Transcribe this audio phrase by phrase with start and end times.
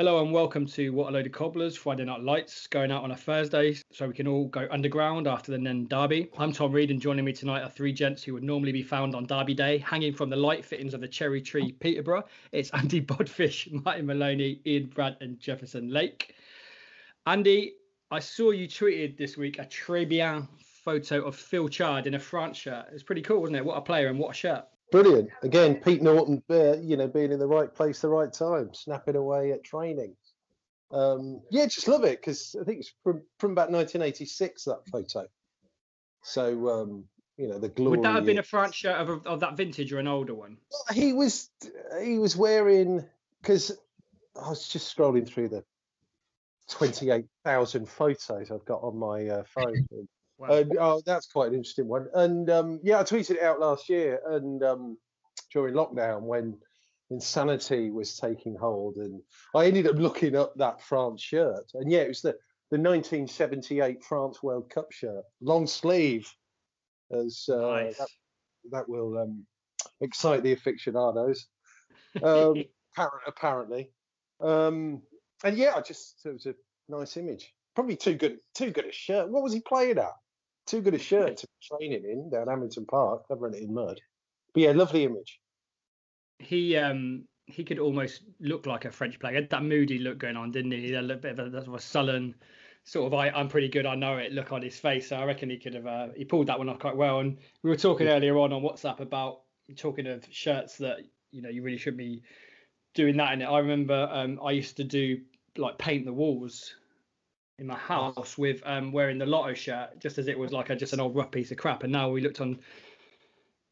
[0.00, 3.10] Hello and welcome to What a Load of Cobblers Friday Night Lights going out on
[3.10, 6.30] a Thursday so we can all go underground after the Nene Derby.
[6.38, 9.14] I'm Tom Reed and joining me tonight are three gents who would normally be found
[9.14, 12.24] on Derby Day hanging from the light fittings of the Cherry Tree Peterborough.
[12.50, 16.34] It's Andy Bodfish, Martin Maloney, Ian Brandt and Jefferson Lake.
[17.26, 17.74] Andy,
[18.10, 20.48] I saw you tweeted this week a très bien
[20.82, 22.86] photo of Phil Chard in a France shirt.
[22.90, 23.64] It's pretty cool, wasn't it?
[23.66, 24.64] What a player and what a shirt.
[24.90, 25.30] Brilliant.
[25.42, 29.16] Again, Pete Norton, uh, you know, being in the right place, the right time, snapping
[29.16, 30.16] away at training.
[30.90, 35.26] Um, yeah, just love it because I think it's from, from about 1986 that photo.
[36.22, 37.04] So um,
[37.36, 37.98] you know the glory.
[37.98, 40.56] Would that have been a France shirt of, of that vintage or an older one?
[40.92, 41.50] He was
[42.02, 43.04] he was wearing
[43.40, 43.70] because
[44.40, 45.64] I was just scrolling through the
[46.68, 49.86] 28,000 photos I've got on my uh, phone.
[50.40, 50.56] Wow.
[50.56, 52.06] And, oh, that's quite an interesting one.
[52.14, 54.96] And um, yeah, I tweeted it out last year and um,
[55.52, 56.56] during lockdown when
[57.10, 59.20] insanity was taking hold, and
[59.54, 61.70] I ended up looking up that France shirt.
[61.74, 62.36] And yeah, it was the
[62.70, 66.32] the 1978 France World Cup shirt, long sleeve.
[67.12, 67.98] As uh, nice.
[67.98, 68.08] that,
[68.70, 69.44] that will um,
[70.00, 71.48] excite the aficionados.
[72.22, 72.64] Um,
[72.96, 73.90] appar- apparently,
[74.40, 75.02] um,
[75.44, 76.54] and yeah, I just it was a
[76.88, 77.52] nice image.
[77.74, 79.28] Probably too good, too good a shirt.
[79.28, 80.12] What was he playing at?
[80.70, 84.00] Too good a shirt to be training in down Hamilton Park, covering it in mud.
[84.54, 85.40] But yeah, lovely image.
[86.38, 89.32] he um he could almost look like a French player.
[89.32, 90.86] He had that moody look going on, didn't he?
[90.86, 92.34] He had a little bit of a, a sullen
[92.84, 95.08] sort of I, I'm pretty good, I know it look on his face.
[95.08, 97.20] So I reckon he could have uh, he pulled that one off quite well.
[97.20, 99.42] And we were talking earlier on on WhatsApp about
[99.76, 100.98] talking of shirts that
[101.32, 102.22] you know you really should be
[102.94, 103.46] doing that in it.
[103.46, 105.20] I remember um I used to do
[105.56, 106.76] like paint the walls
[107.60, 110.76] in my house with um wearing the lotto shirt just as it was like a,
[110.76, 111.82] just an old rough piece of crap.
[111.84, 112.58] And now we looked on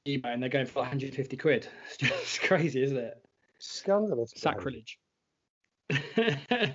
[0.06, 1.66] eBay and they're going for like 150 quid.
[1.88, 3.25] It's just crazy, isn't it?
[3.59, 4.32] Scandalous.
[4.37, 4.99] Sacrilege.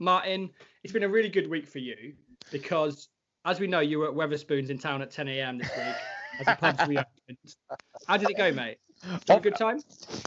[0.00, 0.50] Martin,
[0.82, 2.14] it's been a really good week for you
[2.50, 3.08] because,
[3.44, 5.58] as we know, you were at Wetherspoons in town at 10 a.m.
[5.58, 5.96] this week
[6.40, 7.38] as the pubs reopened.
[8.06, 8.78] How did it go, mate?
[9.02, 9.80] Did you have a good time?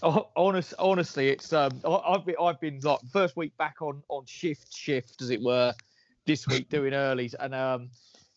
[0.03, 4.01] Oh, honest, honestly, it's um, I- I've been I've been like first week back on
[4.07, 5.73] on shift shift as it were,
[6.31, 7.89] this week doing earlys and um,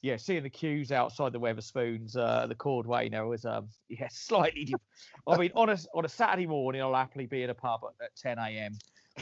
[0.03, 4.09] yeah, seeing the queues outside the Wetherspoons, uh, the Causeway, you know, was um, yeah,
[4.11, 4.65] slightly.
[4.65, 4.81] Dip-
[5.29, 8.05] I mean, on a on a Saturday morning, I'll happily be in a pub at,
[8.05, 8.77] at 10 a.m.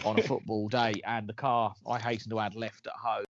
[0.07, 3.27] on a football day, and the car I hasten to add left at home.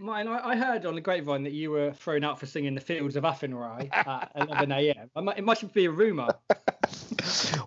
[0.00, 2.80] Martin, I, I heard on the grapevine that you were thrown out for singing the
[2.80, 5.28] Fields of Athenry at 11 a.m.
[5.36, 6.34] It must be a rumour.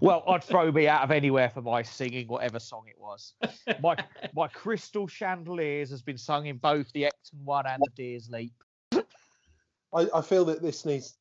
[0.02, 3.34] Well, I'd throw me out of anywhere for my singing whatever song it was.
[3.82, 3.96] My
[4.36, 8.54] my crystal chandeliers has been sung in both the Epton one and the Deer's Leap.
[8.94, 11.18] I, I feel that this needs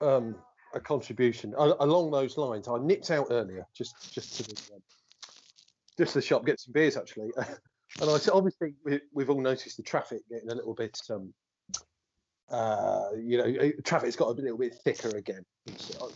[0.00, 0.36] um,
[0.74, 2.68] a contribution A- along those lines.
[2.68, 4.82] I nipped out earlier just just to the, um,
[5.98, 7.30] just to the shop get some beers actually,
[8.00, 11.32] and I said obviously we, we've all noticed the traffic getting a little bit um,
[12.50, 15.44] uh, you know uh, traffic's got a little bit thicker again.
[16.00, 16.08] Uh,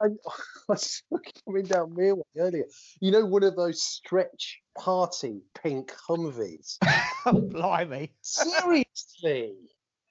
[0.00, 0.32] And I
[0.68, 1.02] was
[1.44, 2.64] coming down Mereway earlier.
[3.00, 6.78] You know, one of those stretch party pink Humvees.
[7.50, 8.12] Blimey.
[8.22, 9.54] Seriously,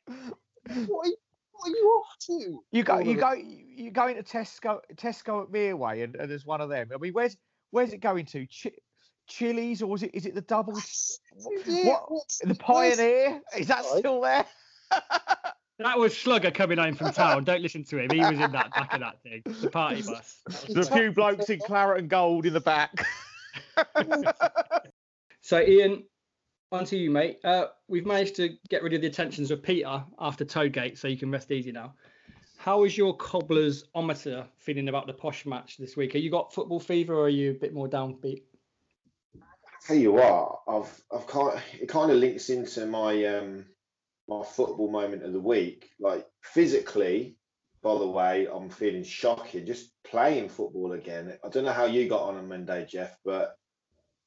[0.06, 0.18] what
[1.06, 1.18] are, you,
[1.52, 2.64] what are you off to?
[2.72, 6.62] You go you go you go into Tesco Tesco at Mereway and, and there's one
[6.62, 6.90] of them.
[6.94, 7.38] I mean where's
[7.72, 8.46] where's it going to?
[8.48, 8.68] Ch-
[9.28, 10.80] Chili's or is it is it the double
[11.66, 13.42] Yeah, what- the Pioneer?
[13.58, 14.46] Is that still there?
[15.80, 17.44] That was Slugger coming home from town.
[17.44, 18.10] Don't listen to him.
[18.10, 20.42] He was in that back of that thing, the party bus.
[20.68, 23.06] There's a few blokes in claret and gold in the back.
[25.42, 26.04] So, Ian,
[26.72, 27.40] on to you, mate.
[27.44, 31.16] Uh, we've managed to get rid of the attentions of Peter after Toadgate, so you
[31.18, 31.94] can rest easy now.
[32.58, 36.16] How is your cobblers ometer feeling about the posh match this week?
[36.16, 38.42] Are you got football fever, or are you a bit more downbeat?
[39.88, 43.68] Tell you what, I've I've kind it kind of links into my um
[44.28, 45.92] my football moment of the week.
[45.98, 47.38] Like physically,
[47.82, 51.40] by the way, I'm feeling shocking just playing football again.
[51.44, 53.56] I don't know how you got on on Monday, Jeff, but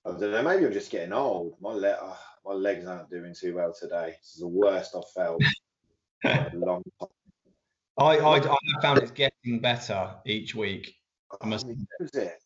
[0.07, 0.43] I don't know.
[0.43, 1.57] Maybe I'm just getting old.
[1.61, 4.15] My le- oh, my legs aren't doing too well today.
[4.19, 5.43] This is the worst I've felt
[6.25, 6.31] in
[6.63, 7.11] a long time.
[7.99, 10.97] I, I, I found it's getting better each week.
[11.39, 12.39] I must the opposite.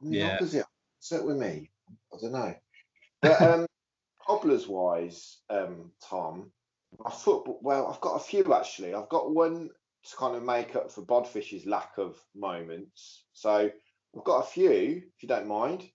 [0.00, 0.36] The Yeah.
[0.36, 0.66] opposite.
[1.00, 1.72] Sit with me.
[2.12, 2.54] I don't know.
[3.22, 3.66] But um,
[4.24, 6.50] cobblers wise, um, Tom,
[6.98, 7.60] my football.
[7.62, 8.94] Well, I've got a few actually.
[8.94, 9.70] I've got one
[10.04, 13.24] to kind of make up for Bodfish's lack of moments.
[13.32, 13.70] So
[14.16, 15.88] I've got a few, if you don't mind.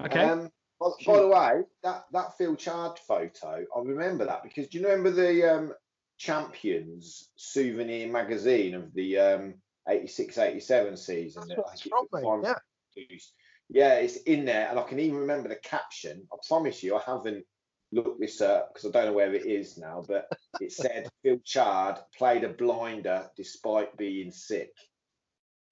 [0.00, 0.20] Okay.
[0.20, 0.50] Um,
[0.80, 4.84] by, by the way, that that Phil Chard photo, I remember that because do you
[4.84, 5.72] remember the um,
[6.18, 9.54] Champions souvenir magazine of the um,
[9.88, 11.42] 86-87 season?
[11.42, 12.54] That's that what I it's think from, the yeah.
[12.92, 13.32] produced?
[13.68, 16.26] Yeah, it's in there, and I can even remember the caption.
[16.32, 17.44] I promise you, I haven't
[17.92, 20.28] looked this up because I don't know where it is now, but
[20.60, 24.70] it said Phil Chard played a blinder despite being sick.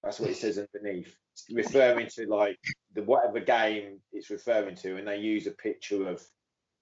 [0.03, 2.59] That's what it says underneath, It's referring to like
[2.93, 6.21] the whatever game it's referring to, and they use a picture of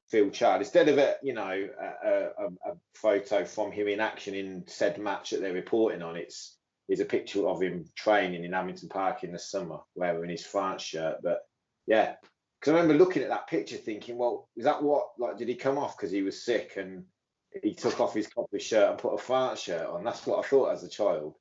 [0.10, 1.70] Phil Chard instead of a you know
[2.04, 6.16] a, a, a photo from him in action in said match that they're reporting on.
[6.16, 6.58] It's
[6.92, 10.82] is a picture of him training in Hamilton Park in the summer, wearing his France
[10.84, 11.20] shirt.
[11.24, 11.40] But
[11.88, 12.16] yeah,
[12.60, 15.56] because I remember looking at that picture, thinking, well, is that what like did he
[15.56, 17.06] come off because he was sick and
[17.64, 20.04] he took off his copper shirt and put a France shirt on?
[20.04, 21.36] That's what I thought as a child.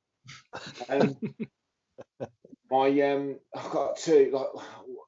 [0.87, 1.17] Um,
[2.71, 4.31] my um, I've got two.
[4.31, 4.63] Like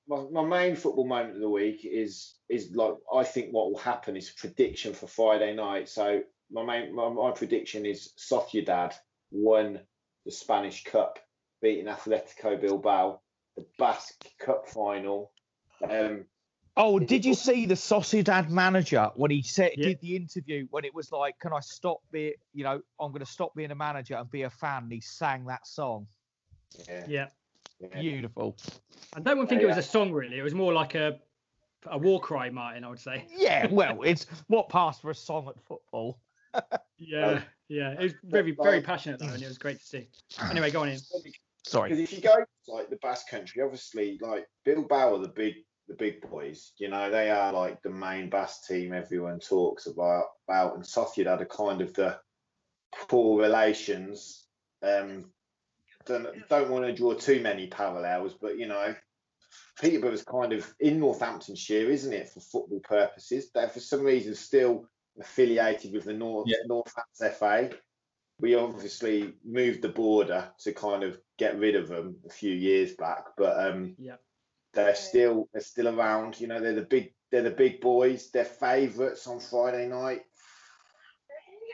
[0.10, 3.80] my, my main football moment of the week is is like I think what will
[3.80, 5.88] happen is prediction for Friday night.
[5.88, 8.94] So my main my, my prediction is Sociedad
[9.31, 9.80] won
[10.25, 11.20] the Spanish Cup,
[11.62, 13.22] beating Atletico Bilbao,
[13.56, 15.31] the Basque Cup final.
[15.90, 16.25] Um,
[16.75, 19.90] Oh, did you see the Sociedad manager when he said Yeah.
[19.90, 23.20] did the interview when it was like, "Can I stop being, you know, I'm going
[23.24, 26.08] to stop being a manager and be a fan?" And he sang that song.
[26.90, 27.28] yeah, Yeah.
[27.80, 28.02] yeah.
[28.02, 28.58] Beautiful.
[29.16, 29.81] I don't think it was Yeah.
[29.81, 30.40] a song really.
[30.40, 31.19] It was more like a
[31.86, 32.84] a war cry, Martin.
[32.84, 33.28] I would say.
[33.30, 36.19] Yeah, well, it's what passed for a song at football.
[37.08, 37.92] Yeah, yeah.
[37.92, 40.08] It was very very passionate though, and it was great to see.
[40.50, 41.00] Anyway, go on in.
[41.66, 41.90] Sorry.
[41.90, 45.56] Because if you go like the Basque Country, obviously like Bilbao are the big
[45.88, 46.74] the big boys.
[46.78, 51.42] You know, they are like the main Basque team everyone talks about about and Sociedad
[51.42, 52.20] are kind of the
[53.10, 54.46] poor relations.
[54.82, 55.32] Um
[56.06, 58.94] don't don't want to draw too many parallels, but you know,
[59.82, 63.50] Peterborough's kind of in Northamptonshire, isn't it, for football purposes?
[63.54, 64.86] They're for some reason still
[65.19, 66.57] affiliated with the North Yeah.
[66.68, 67.69] Northants FA
[68.39, 72.94] we obviously moved the border to kind of get rid of them a few years
[72.95, 74.18] back, but um, Yeah.
[74.74, 76.39] they're still they're still around.
[76.42, 78.31] You know, they're the big they're the big boys.
[78.31, 80.24] They're favourites on Friday night.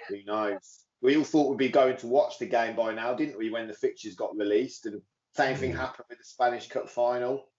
[0.09, 0.85] Who knows?
[1.01, 3.49] We all thought we'd be going to watch the game by now, didn't we?
[3.49, 5.01] When the fixtures got released, and
[5.35, 7.49] same thing happened with the Spanish Cup final.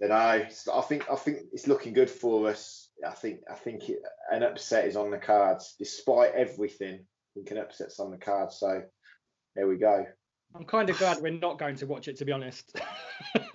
[0.00, 2.87] You know, so I think I think it's looking good for us.
[3.06, 4.00] I think I think it,
[4.30, 6.94] an upset is on the cards, despite everything.
[6.94, 8.56] I think an upset's on the cards.
[8.58, 8.82] So
[9.54, 10.06] there we go.
[10.54, 12.72] I'm kind of glad we're not going to watch it, to be honest.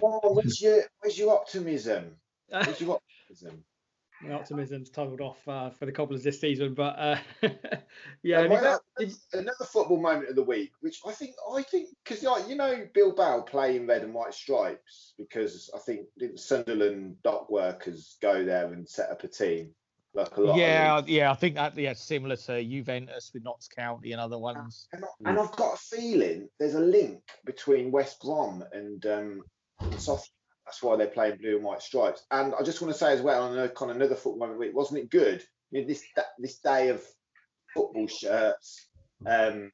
[0.00, 2.16] On, where's your where's your optimism?
[2.48, 3.62] Where's your optimism?
[4.22, 7.16] My optimism's totaled off uh, for the Cobblers this season, but uh,
[8.22, 8.40] yeah.
[8.40, 11.88] Have you well, that- another football moment of the week, which I think I think
[12.04, 16.40] because like you know Bilbao play in red and white stripes because I think didn't
[16.40, 19.70] Sunderland dock workers go there and set up a team
[20.14, 20.58] like a lot.
[20.58, 24.88] Yeah, yeah, I think that yeah, similar to Juventus with Notts County and other ones.
[24.92, 29.42] and, I, and I've got a feeling there's a link between West Brom and um,
[29.96, 30.34] Southampton.
[30.70, 32.24] That's why they're playing blue and white stripes.
[32.30, 34.60] And I just want to say as well on a, kind of another football moment,
[34.60, 35.42] week, wasn't it good?
[35.72, 36.04] This
[36.38, 37.02] this day of
[37.74, 38.88] football shirts,
[39.26, 39.72] um,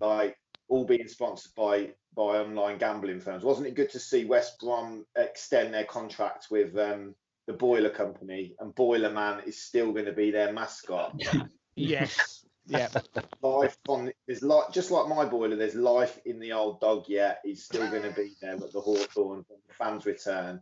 [0.00, 0.36] like
[0.68, 3.42] all being sponsored by by online gambling firms.
[3.42, 7.16] Wasn't it good to see West Brom extend their contract with um,
[7.48, 11.20] the Boiler Company and Boiler Man is still going to be their mascot?
[11.78, 12.45] Yes.
[12.66, 12.88] Yeah.
[13.42, 17.40] life on there's like just like my boiler there's life in the old dog yet
[17.44, 20.60] he's still going to be there at the hawthorn when the fans return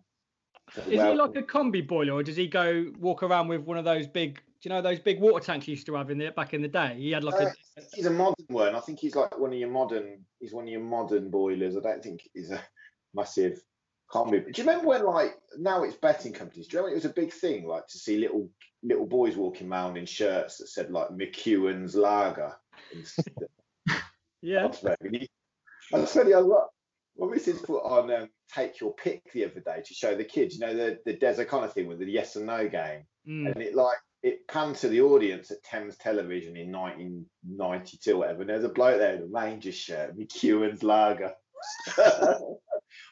[0.76, 3.84] Is he like a combi boiler, or does he go walk around with one of
[3.84, 4.36] those big?
[4.60, 6.62] Do you know those big water tanks you used to have in the back in
[6.62, 6.96] the day?
[6.98, 7.82] He had like Uh, a.
[7.92, 8.74] he's a modern one.
[8.74, 10.24] I think he's like one of your modern.
[10.40, 11.76] He's one of your modern boilers.
[11.76, 12.62] I don't think he's a
[13.12, 13.62] massive
[14.10, 14.52] combi.
[14.52, 16.66] Do you remember when like now it's betting companies?
[16.66, 18.48] Do you remember it was a big thing like to see little
[18.84, 22.54] little boys walking around in shirts that said like McEwen's Lager.
[22.94, 23.34] and stuff?
[24.42, 24.68] Yeah.
[25.92, 26.68] I tell you what,
[27.16, 30.54] my missus put on um, Take Your Pick the other day to show the kids,
[30.54, 33.04] you know, the, the Desert kind of thing with the yes and no game.
[33.28, 33.52] Mm.
[33.52, 38.40] And it like, it panned to the audience at Thames Television in 1992 or whatever.
[38.42, 41.32] And there's a bloke there in a Rangers shirt, McEwen's Lager.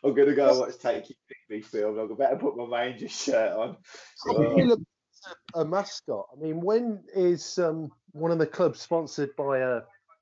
[0.05, 1.99] I'm going to go and watch Take Your Pick me film.
[1.99, 3.76] I better put my Rangers shirt on.
[4.26, 4.79] If
[5.25, 9.35] you look at a mascot, I mean, when is um, one of the clubs sponsored
[9.37, 9.81] by a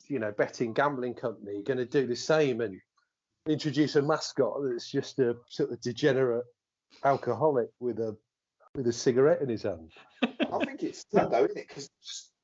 [0.08, 2.80] you know betting gambling company going to do the same and
[3.46, 6.44] introduce a mascot that's just a sort of degenerate
[7.04, 8.16] alcoholic with a
[8.74, 9.90] with a cigarette in his hand?
[10.22, 11.88] I think it's sad though, isn't it?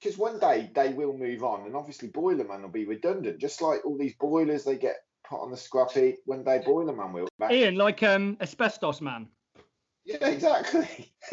[0.01, 3.85] Because one day they will move on, and obviously Boilerman will be redundant, just like
[3.85, 4.97] all these boilers they get
[5.29, 6.17] put on the scruffy.
[6.25, 7.29] One day Boilerman will.
[7.39, 7.53] Back.
[7.53, 9.29] Ian, like um asbestos man.
[10.07, 11.13] Yeah, exactly.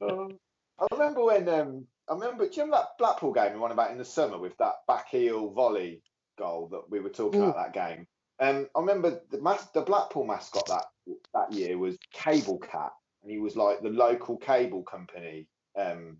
[0.00, 0.38] um,
[0.80, 2.48] I remember when um, I remember.
[2.48, 5.08] Do you remember that Blackpool game we won about in the summer with that back
[5.10, 6.02] heel volley
[6.38, 8.06] goal that we were talking about that game?
[8.40, 10.86] Um, I remember the mas- the Blackpool mascot that
[11.34, 12.92] that year was Cable Cat,
[13.22, 15.46] and he was like the local cable company.
[15.78, 16.16] Um,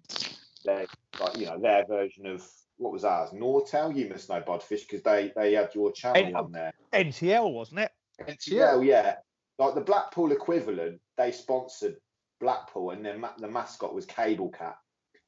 [0.65, 0.87] their
[1.19, 3.97] like you know their version of what was ours, Nortel.
[3.97, 6.73] You must know Bodfish because they they had your channel And- on there.
[6.93, 7.91] NTL, wasn't it?
[8.21, 9.17] NTL, yeah.
[9.59, 11.97] Like the Blackpool equivalent, they sponsored
[12.41, 14.77] Blackpool, and then ma- the mascot was Cable Cat.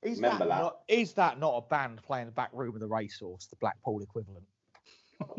[0.03, 0.63] Is Remember that, that?
[0.63, 4.03] Not, is that not a band playing the back room of the racehorse, the Blackpool
[4.03, 4.45] equivalent?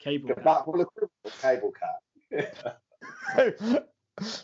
[0.00, 0.28] Cable.
[0.28, 1.98] The Blackpool equivalent, Cable Cat.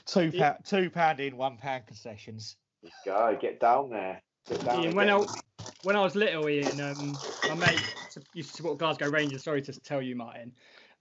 [0.06, 2.56] two pound, two pound in, one pound concessions.
[3.04, 4.22] Go get down there.
[4.48, 5.24] Get down Ian, when I
[5.82, 7.18] when I was little, Ian, um,
[7.48, 7.80] my mate
[8.32, 9.44] used to support Glasgow Rangers.
[9.44, 10.52] Sorry to tell you, Martin.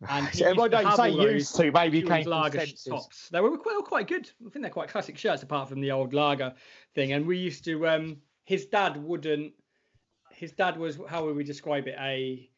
[0.09, 3.29] And he Yeah, well, don't say those used to, maybe you came lager tops.
[3.29, 4.29] They were quite, they were quite good.
[4.45, 6.53] I think they're quite classic shirts, apart from the old lager
[6.93, 7.13] thing.
[7.13, 7.87] And we used to.
[7.87, 9.53] Um, his dad wouldn't.
[10.31, 11.95] His dad was how would we describe it?
[11.97, 12.49] A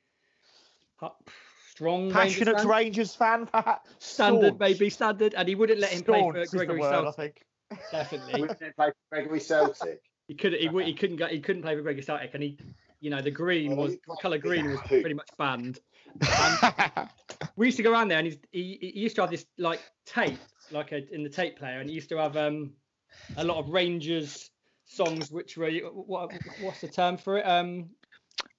[0.99, 1.07] hu-
[1.71, 2.67] strong Rangers Passionate fan?
[2.67, 3.89] Rangers fan, perhaps.
[3.99, 4.59] standard, Staunch.
[4.59, 7.45] maybe standard, and he wouldn't let him play for is Gregory word, I Celtic.
[7.69, 7.81] think.
[7.91, 10.01] Definitely, When they played for Gregory Celtic.
[10.27, 10.59] he couldn't.
[10.59, 11.27] He, wou- he couldn't go.
[11.27, 12.57] He couldn't play for Gregory Celtic, and he,
[12.99, 15.79] you know, the green Oh, was the colour green was pretty much banned.
[17.55, 19.81] we used to go around there, and he's, he he used to have this like
[20.05, 20.39] tape,
[20.71, 22.71] like a, in the tape player, and he used to have um
[23.37, 24.51] a lot of Rangers
[24.85, 27.47] songs, which were what what's the term for it?
[27.47, 27.89] Um,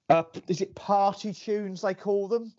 [0.09, 2.53] uh, is it party tunes they call them?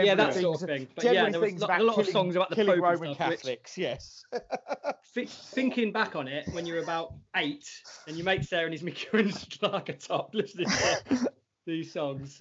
[0.00, 0.88] yeah, that Generally sort of thing.
[0.94, 3.28] But yeah, there was things a lot of songs about the killing Pope Roman stuff,
[3.28, 3.78] which- Catholics.
[3.78, 4.24] Yes.
[5.14, 7.68] Thi- thinking back on it, when you're about eight
[8.06, 11.28] and you make Sarah and he's McEwen's lager top listening to
[11.66, 12.40] these songs,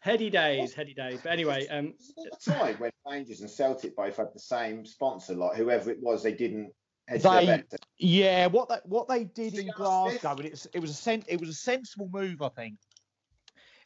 [0.00, 1.20] heady days, heady days.
[1.22, 1.94] But anyway, um,
[2.32, 5.98] At the time when Rangers and Celtic both had the same sponsor, like whoever it
[6.00, 6.72] was, they didn't
[7.08, 7.62] hedge They-
[7.98, 11.40] Yeah, what they what they did in Glasgow, and it's it was a sen- it
[11.40, 12.76] was a sensible move, I think.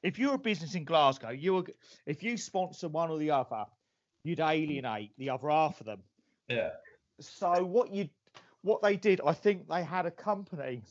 [0.03, 1.65] If you're a business in Glasgow, you were
[2.07, 3.65] if you sponsor one or the other,
[4.25, 6.03] you'd alienate the other half of them.
[6.49, 6.71] Yeah.
[7.21, 8.09] So what you
[8.63, 10.83] what they did, I think they had a company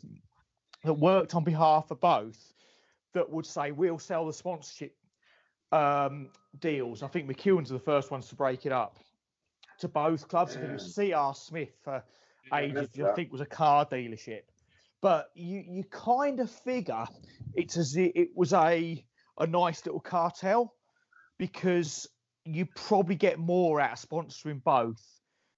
[0.83, 2.53] that worked on behalf of both
[3.13, 4.95] that would say we'll sell the sponsorship
[5.71, 7.03] um, deals.
[7.03, 8.99] I think McEwen's are the first ones to break it up
[9.79, 10.55] to both clubs.
[10.55, 12.03] I think it was CR Smith for
[12.53, 12.89] ages.
[12.95, 14.41] remember I think was a car dealership.
[15.01, 17.05] But you you kind of figure
[17.55, 19.05] it's as i- it was a
[19.37, 20.75] a nice little cartel
[21.37, 22.07] because
[22.45, 25.01] you probably get more out of sponsoring both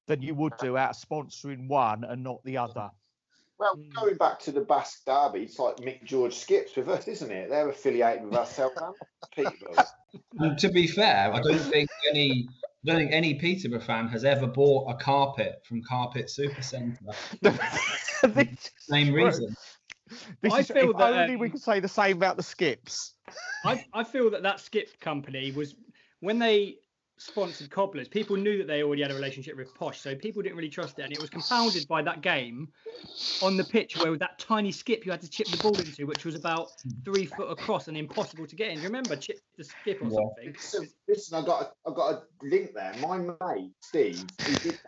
[0.08, 2.91] than you would do out of sponsoring one and not the other.
[3.62, 3.94] Well, Mm.
[3.94, 7.48] going back to the Basque Derby, it's like Mick George skips with us, isn't it?
[7.48, 9.75] They're affiliated with us, Southampton people.
[10.39, 14.25] And to be fair, I don't think any I don't think any Peterborough fan has
[14.25, 17.13] ever bought a carpet from Carpet Supercentre.
[18.36, 19.56] This- Same reason.
[20.41, 22.44] this I is, feel if that, only we um, could say the same about the
[22.44, 23.13] skips.
[23.63, 25.75] I, I feel that that skip company was
[26.20, 26.77] when they
[27.21, 30.57] sponsored Cobblers, people knew that they already had a relationship with Posh, so people didn't
[30.57, 32.69] really trust it, and it was compounded by that game
[33.41, 36.05] on the pitch where with that tiny skip you had to chip the ball into,
[36.05, 36.71] which was about
[37.03, 38.75] three foot across and impossible to get in.
[38.77, 40.17] Do you remember chip the skip or Yeah.
[40.17, 40.53] something?
[40.53, 42.95] Listen, listen, I got a, I got a link there.
[42.99, 44.79] My mate Steve, he did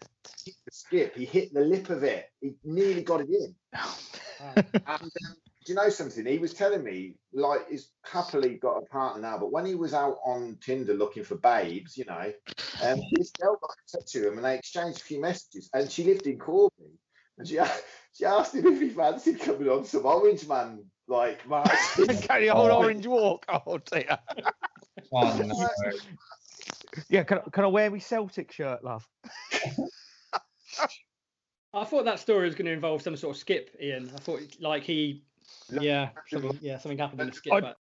[0.46, 1.16] hit the skip.
[1.16, 2.28] He hit the lip of it.
[2.42, 3.56] He nearly got it in.
[4.40, 5.36] And um,
[5.66, 6.26] do you know something?
[6.26, 9.94] He was telling me like he's happily got a partner now, but when he was
[9.94, 12.32] out on Tinder looking for babes, you know,
[12.84, 15.70] um, this girl got in touch with him and they exchanged a few messages.
[15.74, 16.98] And she lived in Corby,
[17.38, 17.60] and she
[18.14, 21.70] she asked him if he fancied coming on some Orange Man like match.
[22.24, 23.46] Carry on orange walk.
[23.50, 24.18] Oh dear.
[25.12, 25.66] Oh, no.
[27.10, 29.08] Yeah, can, I- can I wear my Celtic shirt, love?
[31.74, 34.12] I thought that story was going to involve some sort of skip, Ian.
[34.16, 35.24] I thought like he,
[35.82, 37.54] yeah, something, yeah, something happened in the skip.
[37.54, 37.78] I- But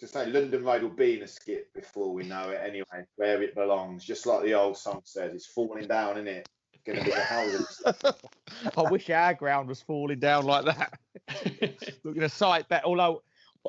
[0.00, 3.42] to say London Road will be in a skip before we know it anyway, where
[3.42, 4.04] it belongs.
[4.04, 6.48] Just like the old song says, it's falling down, isn't it?
[6.86, 7.82] Gonna be the house.
[8.76, 10.98] I wish our ground was falling down like that.
[12.04, 12.86] Looking a sight better.
[12.86, 13.22] Although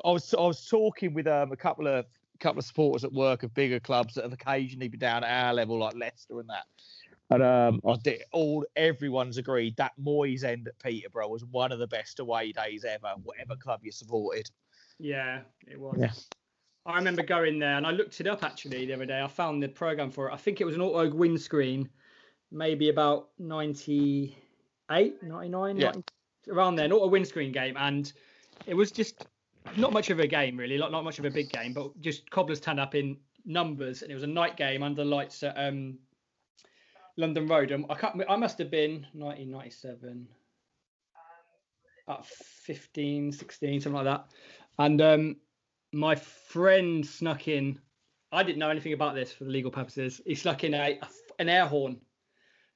[0.04, 2.06] I was I was talking with um, a couple of
[2.38, 5.52] couple of supporters at work of bigger clubs that have occasionally been down at our
[5.52, 6.64] level, like Leicester and that.
[7.30, 11.78] And um, I did all everyone's agreed that Moys end at Peterborough was one of
[11.78, 14.50] the best away days ever, whatever club you supported.
[14.98, 15.96] yeah, it was.
[15.98, 16.10] Yeah.
[16.86, 19.20] I remember going there and I looked it up actually the other day.
[19.20, 20.32] I found the program for it.
[20.32, 21.88] I think it was an auto windscreen,
[22.50, 25.90] maybe about 98, 99, Yeah.
[25.90, 26.02] 90
[26.50, 27.76] around there, an auto windscreen game.
[27.78, 28.12] And
[28.66, 29.26] it was just
[29.76, 32.28] not much of a game, really, not, not much of a big game, but just
[32.30, 34.02] cobblers turned up in numbers.
[34.02, 35.98] And it was a night game under lights at um,
[37.20, 37.70] London Road.
[37.70, 40.26] And I, can't, I must have been 1997,
[42.08, 44.26] at 15, 16, something like that.
[44.78, 45.36] And um,
[45.92, 47.78] my friend snuck in.
[48.32, 50.20] I didn't know anything about this for the legal purposes.
[50.24, 51.08] He snuck in a, a
[51.38, 52.00] an air horn.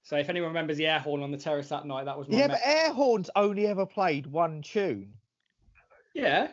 [0.03, 2.39] So if anyone remembers the air horn on the terrace that night, that was my
[2.39, 5.13] Yeah, me- but air horns only ever played one tune.
[6.15, 6.49] yeah.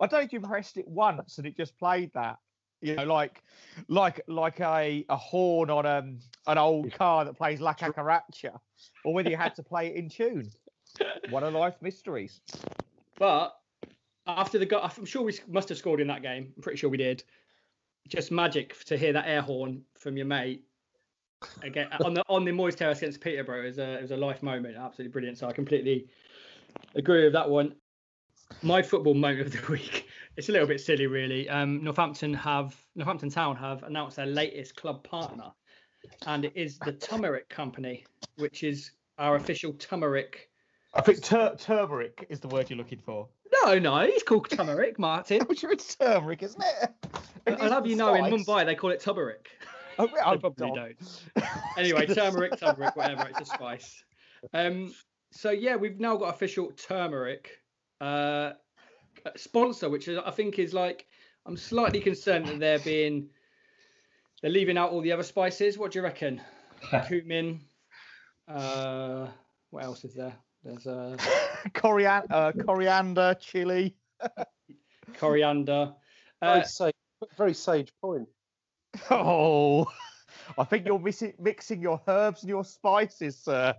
[0.00, 2.38] I don't think you pressed it once and it just played that.
[2.80, 3.42] You know, like
[3.88, 8.58] like like a, a horn on um, an old car that plays La Cucaracha,
[9.04, 10.50] or whether you had to play it in tune.
[11.30, 12.40] One of life's mysteries.
[13.18, 13.58] But
[14.26, 16.52] after the go, I'm sure we must have scored in that game.
[16.56, 17.24] I'm pretty sure we did.
[18.08, 20.64] Just magic to hear that air horn from your mate
[21.62, 24.42] again on the on the Moys Terrace against Peterborough is a it was a life
[24.42, 24.76] moment.
[24.76, 25.38] Absolutely brilliant.
[25.38, 26.08] So I completely
[26.94, 27.74] agree with that one.
[28.62, 30.07] My football moment of the week.
[30.38, 31.48] It's a little bit silly, really.
[31.48, 35.50] Um, Northampton have Northampton Town have announced their latest club partner,
[36.28, 40.48] and it is the Turmeric Company, which is our official turmeric.
[40.94, 43.28] I think tur- turmeric is the word you're looking for.
[43.64, 45.40] No, no, he's called turmeric, Martin.
[45.40, 46.90] I'm sure it's turmeric, isn't it?
[47.44, 48.22] It I'll have you know, in.
[48.26, 49.48] Mumbai they call it turmeric.
[49.98, 50.96] Oh, oh, probably don't.
[51.76, 53.26] Anyway, turmeric, turmeric, whatever.
[53.28, 54.04] It's a spice.
[54.54, 54.94] Um,
[55.32, 57.58] so yeah, we've now got official turmeric
[58.00, 58.52] uh,
[59.36, 61.06] sponsor, which is, I think is like
[61.46, 63.30] I'm slightly concerned that they're being
[64.42, 65.78] they're leaving out all the other spices.
[65.78, 66.40] What do you reckon?
[67.06, 67.60] Cumin.
[68.46, 69.28] Uh,
[69.70, 70.34] what else is there?
[70.62, 71.16] There's uh,
[71.74, 73.96] Coriander, uh, coriander, chili.
[75.18, 75.94] coriander.
[76.42, 76.94] Uh, Very sage,
[77.36, 78.28] very sage point.
[79.10, 79.86] Oh,
[80.56, 83.74] I think you're missing, mixing your herbs and your spices, sir.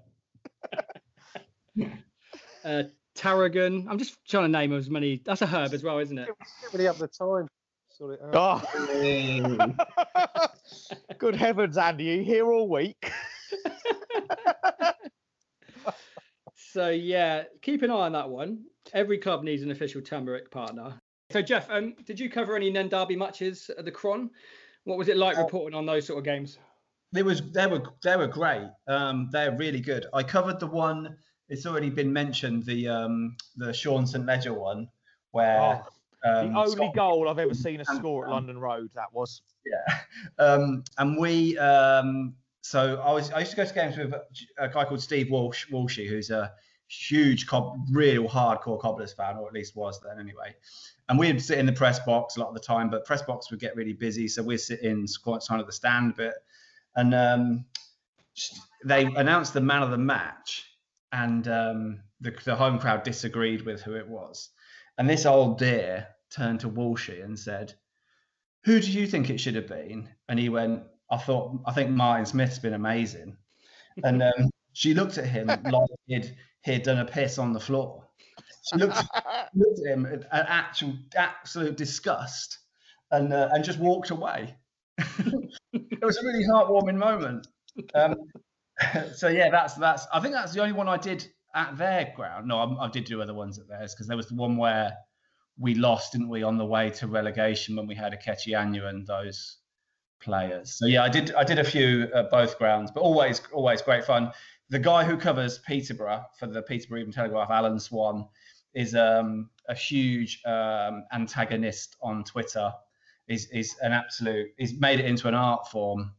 [2.64, 2.84] uh,
[3.20, 3.86] tarragon.
[3.90, 5.22] I'm just trying to name as many.
[5.26, 6.28] That's a herb as well, isn't it?
[6.28, 7.48] Don't really have the time.
[7.48, 8.66] to Sort it out.
[8.74, 10.48] Oh.
[11.18, 13.12] Good heavens, Andy, you here all week?
[16.72, 18.64] So yeah, keep an eye on that one.
[18.94, 21.02] Every club needs an official turmeric partner.
[21.32, 24.30] So Jeff, um, did you cover any Nene Derby matches at the Chron?
[24.84, 26.60] What was it like Uh, reporting on those sort of games?
[27.16, 28.68] It was they were they were great.
[28.88, 30.06] Um, they're really good.
[30.14, 31.18] I covered the one.
[31.50, 32.66] It's already been mentioned.
[32.66, 34.88] The um, the Sean St Ledger one,
[35.32, 35.84] where
[36.26, 39.14] Oh, um, the only Scott- goal I've ever seen a score at London Road, that
[39.14, 39.42] was.
[39.66, 40.00] Yeah.
[40.38, 44.14] Um, and we, um, so I was, I used to go to games with
[44.58, 46.52] a guy called Steve Walsh, Walshy, who's a
[46.88, 50.56] huge, cob, real hardcore Cobblers fan, or at least was then anyway.
[51.08, 53.52] And we'd sit in the press box a lot of the time, but press box
[53.52, 54.28] would get really busy.
[54.28, 56.36] So we'd sit in quite kind of the stand bit.
[56.96, 57.66] And um,
[58.84, 60.69] they announced the man of the match,
[61.12, 64.50] and um, the, the home crowd disagreed with who it was.
[64.98, 67.74] And this old dear turned to Walshy and said,
[68.64, 70.10] who do you think it should have been?
[70.28, 73.38] And he went, I thought, I think Martin Smith's been amazing.
[74.04, 78.04] And um, she looked at him like he'd, he'd done a piss on the floor.
[78.70, 78.98] She looked,
[79.56, 82.60] looked at him at at actual absolute disgust
[83.12, 84.56] and, uh, and just walked away.
[85.74, 87.48] it was a really heartwarming moment.
[87.96, 88.16] Um,
[89.16, 90.08] so yeah, that's that's.
[90.14, 92.48] I think that's the only one I did at their ground.
[92.48, 94.96] No, I, I did do other ones at theirs because there was the one where
[95.58, 99.06] we lost, didn't we, on the way to relegation when we had a Anu and
[99.06, 99.58] those
[100.20, 100.78] players.
[100.78, 104.06] So yeah, I did I did a few at both grounds, but always always great
[104.06, 104.32] fun.
[104.70, 108.28] The guy who covers Peterborough for the Peterborough Evening Telegraph, Alan Swan,
[108.74, 112.72] is um, a huge um, antagonist on Twitter.
[113.28, 114.50] Is is an absolute.
[114.58, 116.14] He's made it into an art form,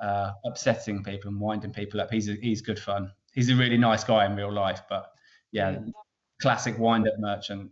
[0.00, 2.10] uh, upsetting people and winding people up.
[2.10, 3.12] He's a, he's good fun.
[3.32, 5.12] He's a really nice guy in real life, but
[5.52, 5.78] yeah,
[6.40, 7.70] classic wind-up merchant.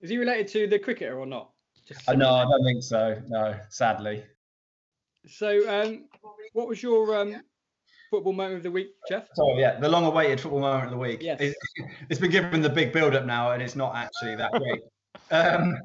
[0.00, 1.50] Is he related to the cricketer or not?
[2.08, 3.20] Uh, no, I don't think so.
[3.28, 4.24] No, sadly.
[5.26, 6.04] So, um,
[6.52, 7.42] what was your um,
[8.10, 9.28] football moment of the week, Jeff?
[9.34, 11.22] So yeah, the long-awaited football moment of the week.
[11.22, 11.40] Yes.
[11.40, 11.56] It's,
[12.10, 14.82] it's been given the big build-up now, and it's not actually that great.
[15.30, 15.78] um,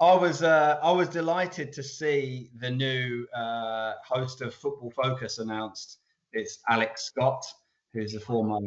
[0.00, 5.38] I was uh, I was delighted to see the new uh, host of Football Focus
[5.38, 5.98] announced.
[6.32, 7.44] It's Alex Scott,
[7.92, 8.58] who's a former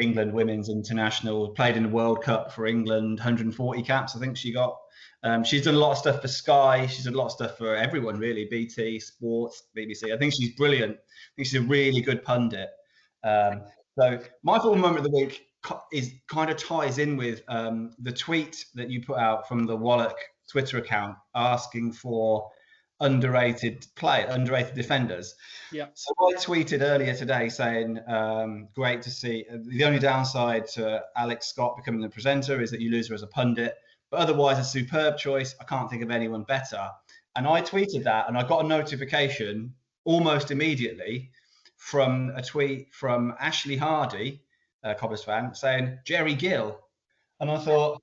[0.00, 4.52] England women's international, played in the World Cup for England, 140 caps, I think she
[4.52, 4.76] got.
[5.22, 6.86] Um, she's done a lot of stuff for Sky.
[6.86, 8.46] She's done a lot of stuff for everyone, really.
[8.50, 10.12] BT, Sports, BBC.
[10.12, 10.92] I think she's brilliant.
[10.92, 12.70] I think she's a really good pundit.
[13.22, 13.62] Um,
[13.98, 15.46] so my football moment of the week
[15.92, 19.76] is kind of ties in with um, the tweet that you put out from the
[19.76, 20.16] Wallach
[20.50, 22.50] Twitter account asking for
[23.00, 25.34] underrated play, underrated defenders.
[25.72, 25.88] Yeah.
[25.94, 29.44] So I tweeted earlier today saying, um, great to see.
[29.50, 33.22] The only downside to Alex Scott becoming the presenter is that you lose her as
[33.22, 33.74] a pundit,
[34.10, 35.54] but otherwise a superb choice.
[35.60, 36.88] I can't think of anyone better.
[37.36, 41.30] And I tweeted that, and I got a notification almost immediately
[41.76, 44.40] from a tweet from Ashley Hardy,
[44.84, 46.80] a Cobblers fan, saying Jerry Gill.
[47.40, 48.00] And I thought,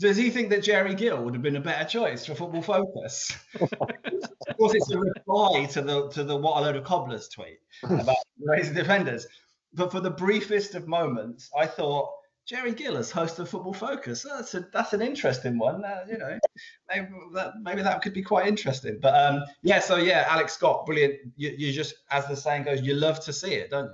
[0.00, 3.36] does he think that Jerry Gill would have been a better choice for Football Focus?
[3.60, 7.60] of course, it's a reply to the to the what a load of cobblers tweet
[7.82, 9.26] about raising defenders.
[9.72, 12.10] But for the briefest of moments, I thought
[12.46, 14.22] Jerry Gill as host of Football Focus.
[14.28, 15.84] That's a that's an interesting one.
[15.84, 16.38] Uh, you know,
[16.88, 18.98] maybe that maybe that could be quite interesting.
[19.00, 21.20] But um, yeah, so yeah, Alex Scott, brilliant.
[21.36, 23.90] You, you just, as the saying goes, you love to see it, don't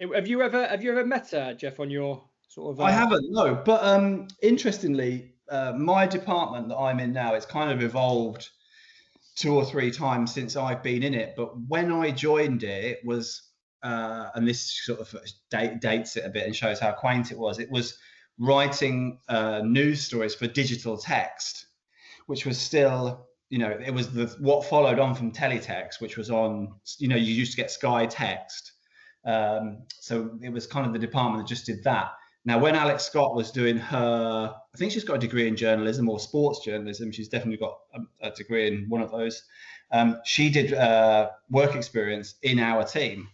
[0.00, 0.12] you?
[0.14, 2.80] Have you ever have you ever met uh, Jeff on your sort of?
[2.80, 2.84] Uh...
[2.84, 3.54] I haven't, no.
[3.54, 8.48] But um, interestingly, uh, my department that I'm in now, it's kind of evolved
[9.34, 11.34] two or three times since I've been in it.
[11.36, 13.42] But when I joined it, it was,
[13.82, 15.14] uh, and this sort of
[15.50, 17.58] date, dates it a bit and shows how quaint it was.
[17.58, 17.96] It was
[18.38, 21.66] writing uh, news stories for digital text,
[22.26, 26.30] which was still, you know, it was the what followed on from teletext, which was
[26.30, 28.72] on, you know, you used to get Sky Text.
[29.24, 32.12] Um, so it was kind of the department that just did that.
[32.44, 36.08] Now, when Alex Scott was doing her, I think she's got a degree in journalism
[36.08, 37.12] or sports journalism.
[37.12, 39.44] She's definitely got a, a degree in one of those.
[39.92, 43.28] Um, she did uh, work experience in our team,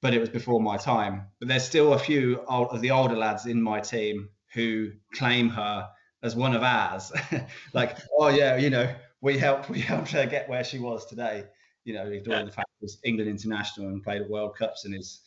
[0.00, 1.26] but it was before my time.
[1.40, 5.88] But there's still a few of the older lads in my team who claim her
[6.22, 7.12] as one of ours.
[7.74, 11.44] like, oh yeah, you know, we helped we helped her get where she was today.
[11.84, 14.94] You know, ignoring the fact that was England international and played at World Cups and
[14.94, 15.20] is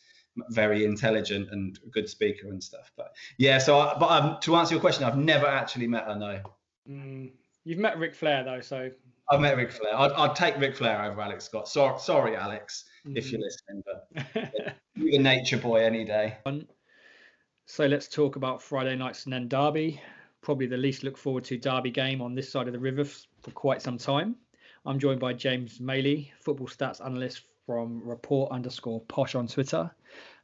[0.50, 2.90] very intelligent and a good speaker and stuff.
[2.96, 6.16] But yeah, so I, but um, to answer your question, I've never actually met her.
[6.16, 6.40] No.
[6.88, 7.32] Mm,
[7.64, 8.90] you've met Ric Flair though, so.
[9.30, 9.94] I've met Ric Flair.
[9.94, 11.68] I'd, I'd take Ric Flair over Alex Scott.
[11.68, 13.16] So, sorry, Alex, mm.
[13.16, 16.38] if you're listening, but you're the nature boy any day.
[17.66, 20.00] So let's talk about Friday night's Nene Derby.
[20.40, 23.50] Probably the least look forward to Derby game on this side of the river for
[23.50, 24.36] quite some time.
[24.86, 29.90] I'm joined by James Maley, football stats analyst from report underscore posh on Twitter.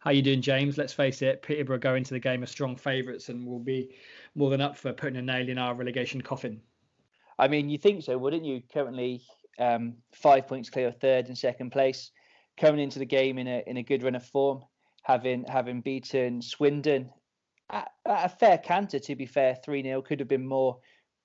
[0.05, 0.77] How you doing, James?
[0.77, 3.97] Let's face it, Peterborough go into the game as strong favourites and will be
[4.35, 6.61] more than up for putting a nail in our relegation coffin.
[7.39, 8.61] I mean, you think so, wouldn't you?
[8.71, 9.23] Currently,
[9.59, 12.11] um, five points clear of third and second place,
[12.59, 14.63] coming into the game in a in a good run of form,
[15.05, 17.11] having having beaten Swindon
[17.71, 18.99] at, at a fair canter.
[18.99, 20.81] To be fair, three 0 could have been more,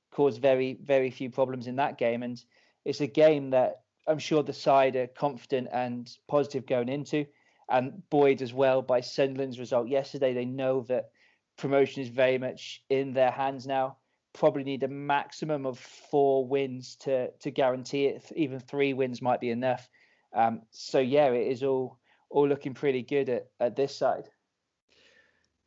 [0.10, 2.42] caused very very few problems in that game, and
[2.86, 7.26] it's a game that I'm sure the side are confident and positive going into
[7.70, 10.34] and buoyed as well by Sunderland's result yesterday.
[10.34, 11.10] They know that
[11.58, 13.98] promotion is very much in their hands now.
[14.34, 18.32] Probably need a maximum of four wins to to guarantee it.
[18.36, 19.90] Even three wins might be enough.
[20.34, 21.98] Um, so yeah, it is all
[22.30, 24.30] all looking pretty good at, at this side.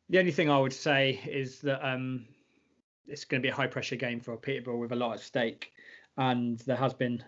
[0.09, 2.25] The only thing I would say is that um,
[3.07, 5.71] it's going to be a high pressure game for Peterborough with a lot at stake,
[6.17, 7.23] and there has been,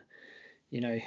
[0.70, 1.00] you know,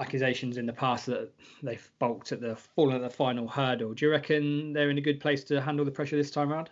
[0.00, 1.30] accusations in the past that
[1.62, 3.94] they've balked at the fallen at the final hurdle.
[3.94, 6.70] Do you reckon they're in a good place to handle the pressure this time around?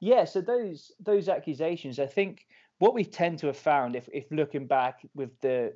[0.00, 2.46] Yeah, so those those accusations, I think
[2.78, 5.72] what we tend to have found, if if looking back with the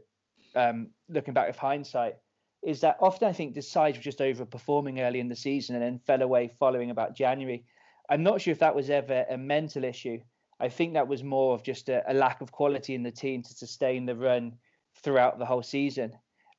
[0.54, 2.16] um, looking back with hindsight,
[2.62, 5.84] is that often I think the sides were just overperforming early in the season and
[5.84, 7.64] then fell away following about January.
[8.10, 10.18] I'm not sure if that was ever a mental issue.
[10.60, 13.42] I think that was more of just a, a lack of quality in the team
[13.42, 14.56] to sustain the run
[15.02, 16.12] throughout the whole season.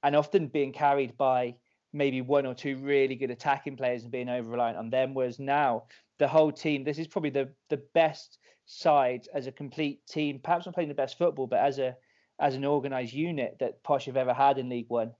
[0.03, 1.55] And often being carried by
[1.93, 5.13] maybe one or two really good attacking players and being over reliant on them.
[5.13, 5.85] Whereas now
[6.19, 10.65] the whole team, this is probably the the best side as a complete team, perhaps
[10.65, 11.95] not playing the best football, but as a
[12.39, 15.11] as an organised unit that Posh have ever had in League One.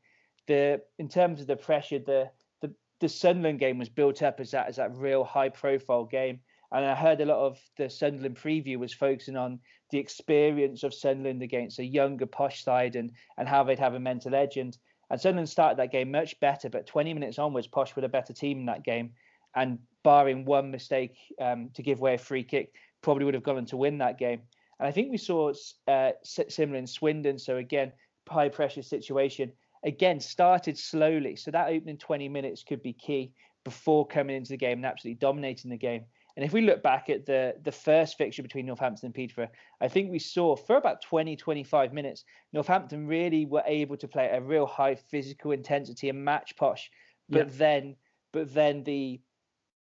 [0.48, 2.30] The in terms of the pressure, the
[2.62, 6.40] the the Sunderland game was built up as that as that real high profile game.
[6.72, 9.60] And I heard a lot of the Sunderland preview was focusing on
[9.92, 14.00] the experience of Sunderland against a younger posh side and and how they'd have a
[14.00, 14.58] mental edge.
[14.58, 14.78] And,
[15.10, 18.34] and Sunderland started that game much better, but 20 minutes onwards, Posh were a better
[18.34, 19.12] team in that game.
[19.56, 23.58] And barring one mistake um, to give away a free kick, probably would have gone
[23.58, 24.42] on to win that game.
[24.80, 25.52] And I think we saw
[25.88, 27.40] uh, similar in Swindon.
[27.40, 27.92] So again,
[28.30, 29.52] high pressure situation.
[29.84, 31.36] Again, started slowly.
[31.36, 33.34] So that opening 20 minutes could be key
[33.66, 36.06] before coming into the game and absolutely dominating the game.
[36.36, 39.50] And if we look back at the the first fixture between Northampton and Peterborough,
[39.82, 44.30] I think we saw for about 20, 25 minutes, Northampton really were able to play
[44.32, 46.90] a real high physical intensity and match posh.
[47.28, 47.54] But yeah.
[47.58, 47.96] then
[48.32, 49.20] but then the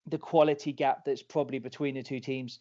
[0.07, 2.61] the quality gap that's probably between the two teams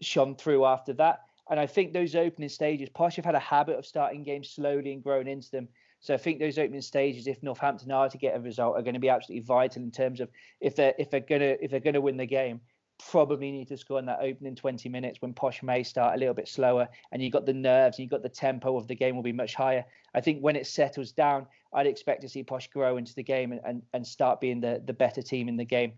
[0.00, 1.20] shone through after that.
[1.50, 4.92] And I think those opening stages, Posh have had a habit of starting games slowly
[4.92, 5.68] and growing into them.
[6.00, 8.94] So I think those opening stages, if Northampton are to get a result, are going
[8.94, 12.00] to be absolutely vital in terms of if they're if they're gonna if they're gonna
[12.00, 12.60] win the game
[12.98, 16.34] probably need to score in that opening 20 minutes when Posh may start a little
[16.34, 19.16] bit slower and you've got the nerves and you've got the tempo of the game
[19.16, 19.84] will be much higher.
[20.14, 23.52] I think when it settles down, I'd expect to see Posh grow into the game
[23.52, 25.94] and, and, and start being the, the better team in the game,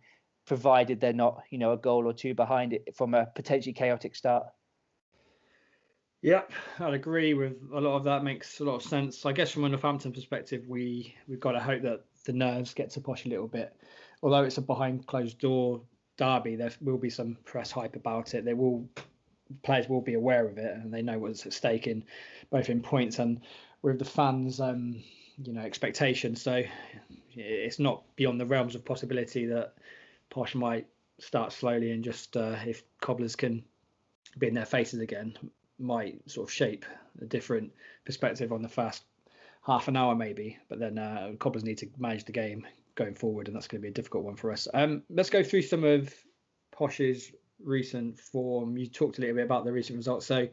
[0.47, 4.15] provided they're not, you know, a goal or two behind it from a potentially chaotic
[4.17, 4.47] start.
[6.23, 8.25] Yep, I'd agree with a lot of that.
[8.25, 9.27] Makes a lot of sense.
[9.27, 12.91] I guess from a Northampton perspective, we we've got to hope that the nerves get
[12.91, 13.77] to Posh a little bit.
[14.23, 15.83] Although it's a behind closed door
[16.17, 18.45] derby, there will be some press hype about it.
[18.45, 18.89] They will
[19.63, 22.05] players will be aware of it and they know what's at stake in
[22.51, 23.41] both in points and
[23.83, 25.03] with the fans um
[25.43, 26.63] you know expectations so
[27.35, 29.75] it's not beyond the realms of possibility that
[30.31, 30.87] Posh might
[31.19, 33.63] start slowly and just uh, if cobblers can
[34.39, 35.37] be in their faces again
[35.79, 36.85] might sort of shape
[37.21, 37.73] a different
[38.05, 39.05] perspective on the first
[39.63, 43.47] half an hour maybe but then uh, cobblers need to manage the game going forward,
[43.47, 44.67] and that's going to be a difficult one for us.
[44.75, 46.13] Um, let's go through some of
[46.73, 47.33] Posh's
[47.63, 48.77] recent form.
[48.77, 50.27] You talked a little bit about the recent results.
[50.27, 50.49] So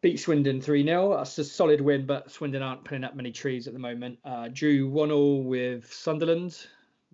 [0.00, 1.16] beat Swindon 3 0.
[1.16, 4.18] That's a solid win, but Swindon aren't putting up many trees at the moment.
[4.24, 6.66] Uh, drew 1 0 with Sunderland.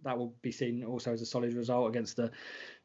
[0.02, 2.30] That will be seen also as a solid result against a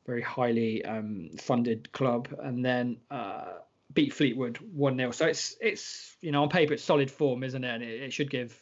[0.06, 2.28] very highly um, funded club.
[2.40, 3.54] And then uh,
[3.94, 5.12] beat Fleetwood 1 0.
[5.12, 7.74] So it's, it's, you know, on paper, it's solid form, isn't it?
[7.74, 8.62] And it, it should give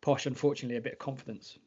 [0.00, 1.58] Posh, unfortunately, a bit of confidence.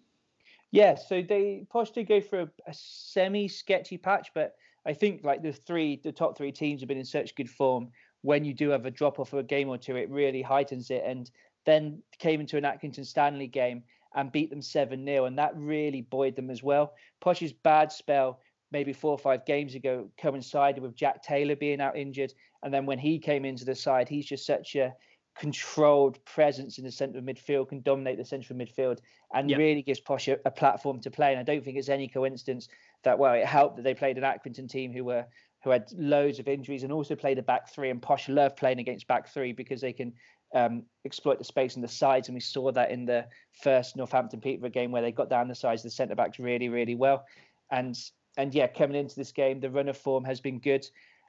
[0.72, 4.56] Yeah, so they Posh go for a, a semi-sketchy patch, but
[4.86, 7.90] I think like the three, the top three teams have been in such good form.
[8.22, 10.90] When you do have a drop off of a game or two, it really heightens
[10.90, 11.04] it.
[11.06, 11.30] And
[11.66, 13.84] then came into an Accrington Stanley game
[14.16, 16.94] and beat them 7 0, and that really buoyed them as well.
[17.20, 18.40] Posh's bad spell,
[18.72, 22.34] maybe four or five games ago, coincided with Jack Taylor being out injured.
[22.64, 24.94] And then when he came into the side, he's just such a
[25.42, 29.00] controlled presence in the centre of midfield, can dominate the central midfield,
[29.34, 29.58] and yep.
[29.58, 31.32] really gives Posh a, a, platform to play.
[31.32, 32.68] And I don't think it's any coincidence
[33.04, 35.26] that well, it helped that they played an Accrington team who were
[35.64, 37.90] who had loads of injuries and also played a back three.
[37.90, 40.14] And Posh love playing against back three because they can
[40.54, 43.26] um, exploit the space on the sides, and we saw that in the
[43.64, 46.70] first Northampton Peterborough game where they got down the sides of the centre backs really,
[46.70, 47.26] really well.
[47.72, 47.98] And
[48.38, 50.88] and yeah, coming into this game, the run of form has been good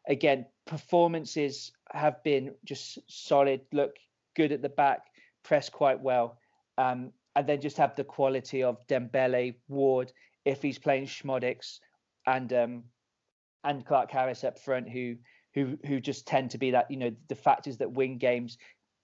[0.09, 3.61] again, performances have been just solid.
[3.73, 3.97] Look
[4.35, 5.07] good at the back,
[5.43, 6.39] press quite well,
[6.79, 10.13] um, and then just have the quality of Dembele, Ward,
[10.45, 11.79] if he's playing Szmodics,
[12.27, 12.85] and um,
[13.65, 15.17] and Clarke-Harris up front, who
[15.55, 18.59] who who just tend to be that you know the factors that win games.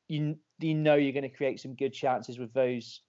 [0.08, 3.00] You you know you're going to create some good chances with those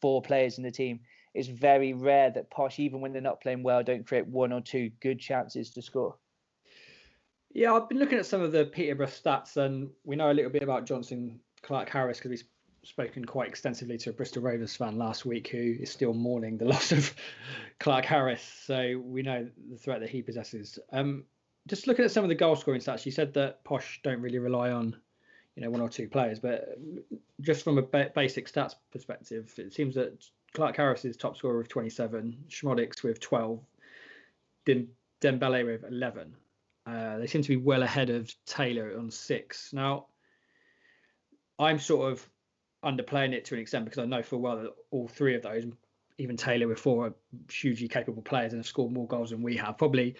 [0.00, 1.00] four players in the team.
[1.34, 4.60] It's very rare that Posh, even when they're not playing well, don't create one or
[4.60, 6.16] two good chances to score.
[7.58, 10.48] Yeah, I've been looking at some of the Peterborough stats, and we know a little
[10.48, 12.44] bit about Johnson Clark Harris because we've
[12.84, 16.64] spoken quite extensively to a Bristol Rovers fan last week who is still mourning the
[16.72, 17.12] loss of
[17.80, 18.42] Clarke-Harris.
[18.64, 20.78] So we know the threat that he possesses.
[20.92, 21.24] Um,
[21.66, 24.38] just looking at some of the goal scoring stats, you said that Posh don't really
[24.38, 24.94] rely on,
[25.56, 26.78] you know, one or two players, but
[27.40, 31.68] just from a ba- basic stats perspective, it seems that Clarke-Harris is top scorer with
[31.68, 33.58] 27, Szmodics with 12,
[34.64, 34.90] Dem-
[35.20, 36.36] Dembele with 11.
[36.88, 39.72] Uh, they seem to be well ahead of Taylor on six.
[39.72, 40.06] Now,
[41.58, 42.26] I'm sort of
[42.84, 45.64] underplaying it to an extent because I know for well that all three of those,
[46.16, 47.14] even Taylor with four, are
[47.50, 49.76] hugely capable players and have scored more goals than we have.
[49.76, 50.16] Probably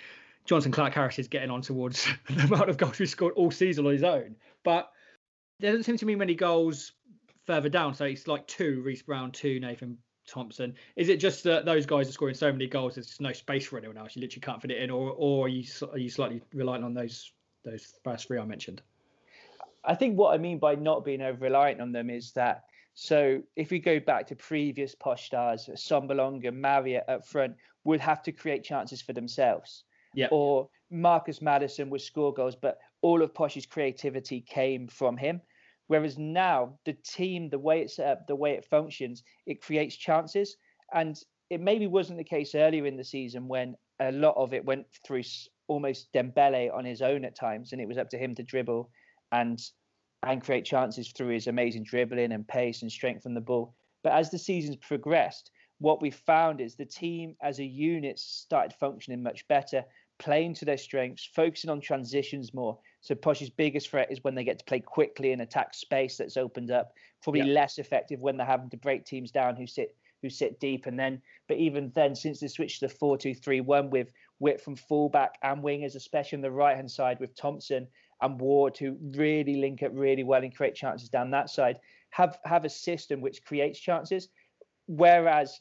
[0.46, 3.92] Jonson Clarke-Harris is getting on towards the amount of goals we've scored all season on
[3.92, 4.36] his own.
[4.62, 4.90] But
[5.60, 6.92] there doesn't seem to be many goals
[7.46, 7.94] further down.
[7.94, 10.74] So it's like two Reece Brown, two Nathan Thompson.
[10.96, 12.94] Is it just that those guys are scoring so many goals?
[12.94, 14.14] There's just no space for anyone else.
[14.14, 16.94] You literally can't fit it in, or or are you are you slightly reliant on
[16.94, 17.32] those
[17.64, 18.82] those first three I mentioned?
[19.84, 22.64] I think what I mean by not being over reliant on them is that.
[22.94, 28.22] So if we go back to previous posh stars, Assombalonga, Marriott up front would have
[28.24, 29.84] to create chances for themselves.
[30.14, 30.26] Yeah.
[30.32, 35.40] Or Marcus Maddison would score goals, but all of Posh's creativity came from him.
[35.88, 39.96] Whereas now the team, the way it's set up, the way it functions, it creates
[39.96, 40.56] chances.
[40.94, 41.18] And
[41.50, 44.86] it maybe wasn't the case earlier in the season when a lot of it went
[45.06, 45.22] through
[45.66, 48.90] almost Dembele on his own at times, and it was up to him to dribble
[49.32, 49.58] and
[50.24, 53.74] and create chances through his amazing dribbling and pace and strength from the ball.
[54.02, 58.76] But as the seasons progressed, what we found is the team as a unit started
[58.80, 59.84] functioning much better,
[60.18, 62.78] playing to their strengths, focusing on transitions more.
[63.00, 66.36] So Posh's biggest threat is when they get to play quickly and attack space that's
[66.36, 66.92] opened up.
[67.22, 67.52] Probably yeah.
[67.52, 70.86] less effective when they're having to break teams down who sit who sit deep.
[70.86, 74.08] And then, but even then, since they switched to the four-two-three-one with
[74.40, 77.86] Witt from fullback and wingers, especially on the right hand side with Thompson
[78.20, 81.78] and Ward, who really link up really well and create chances down that side,
[82.10, 84.28] have have a system which creates chances.
[84.86, 85.58] Whereas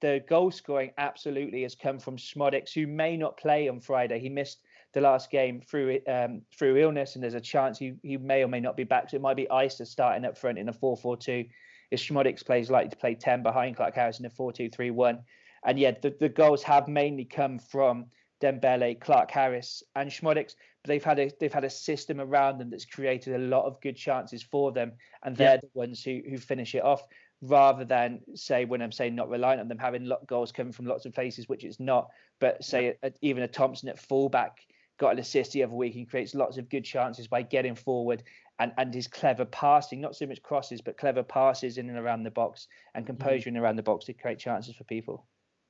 [0.00, 4.18] the goal scoring absolutely has come from Szmodics, who may not play on Friday.
[4.18, 8.16] He missed the last game through um, through illness, and there's a chance he, he
[8.16, 9.10] may or may not be back.
[9.10, 11.48] So it might be Eisa starting up front in a 4-4-2.
[11.90, 15.22] If Szmodics plays likely to play 10 behind Clarke-Harris in a 4-2-3-1.
[15.64, 18.06] And yet the, the goals have mainly come from
[18.42, 22.84] Dembele, Clarke-Harris, and Szmodics, but they've had a they've had a system around them that's
[22.84, 25.60] created a lot of good chances for them, and they're yeah.
[25.60, 27.06] the ones who who finish it off
[27.40, 30.86] rather than say when I'm saying not reliant on them having lot goals coming from
[30.86, 32.08] lots of places, which it's not.
[32.40, 34.58] But say a, even a Thompson at fullback
[35.02, 38.22] got an assist the other week and creates lots of good chances by getting forward
[38.60, 42.22] and and his clever passing, not so much crosses, but clever passes in and around
[42.22, 43.16] the box and mm-hmm.
[43.16, 43.54] composure mm.
[43.54, 45.26] in around the box to create chances for people.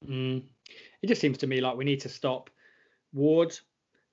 [0.07, 0.45] Mm.
[1.01, 2.51] It just seems to me like we need to stop
[3.15, 3.59] Ward,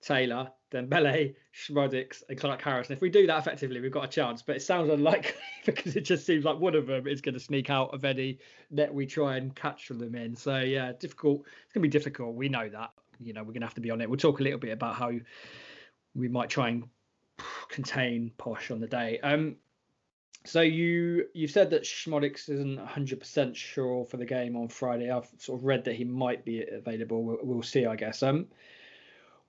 [0.02, 2.88] Taylor, Dembele, Szmodics, and Clarke-Harris.
[2.88, 4.42] And if we do that effectively, we've got a chance.
[4.42, 5.34] But it sounds unlikely
[5.66, 8.40] because it just seems like one of them is going to sneak out of any
[8.72, 10.36] net we try and catch them in.
[10.36, 11.42] So yeah, difficult.
[11.42, 12.36] It's going to be difficult.
[12.36, 12.92] We know that.
[13.20, 14.10] You know, we're going to have to be on it.
[14.10, 15.12] We'll talk a little bit about how
[16.16, 16.84] we might try and
[17.70, 19.20] contain Posh on the day.
[19.22, 19.56] Um,
[20.46, 25.12] so you you've said that Szmodics isn't 100% sure for the game on Friday.
[25.12, 27.24] I've sort of read that he might be available.
[27.24, 28.24] We'll, we'll see, I guess.
[28.24, 28.48] Um,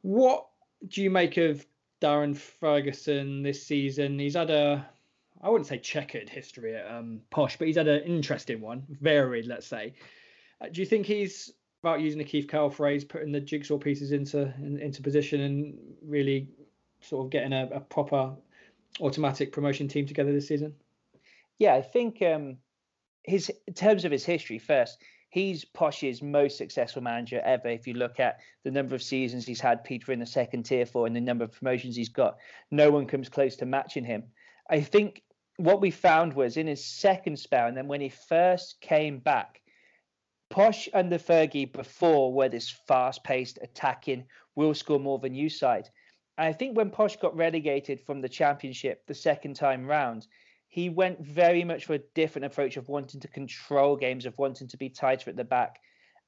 [0.02, 0.46] what
[0.88, 1.64] do you make of
[2.00, 4.18] Darren Ferguson this season?
[4.18, 4.88] He's had a,
[5.42, 9.46] I wouldn't say checkered history at um, Posh, but he's had an interesting one, varied,
[9.46, 9.94] let's say.
[10.60, 14.12] Uh, do you think he's about using the Keith Curle phrase, putting the jigsaw pieces
[14.12, 16.48] into in, into position and really
[17.00, 18.34] sort of getting a, a, proper
[19.00, 20.74] automatic promotion team together this season?
[21.58, 22.58] Yeah, I think um,
[23.22, 24.98] his in terms of his history first
[25.30, 27.68] he's Posh's most successful manager ever.
[27.68, 30.84] If you look at the number of seasons he's had Peter in the second tier
[30.84, 32.36] for and the number of promotions he's got,
[32.70, 34.24] no one comes close to matching him.
[34.68, 35.22] I think
[35.56, 39.60] what we found was in his second spell, and then when he first came back,
[40.50, 45.88] Posh under Fergie before were this fast-paced, attacking, will score more than you side.
[46.36, 50.26] And I think when Posh got relegated from the championship the second time round,
[50.66, 54.66] he went very much for a different approach of wanting to control games, of wanting
[54.66, 55.78] to be tighter at the back,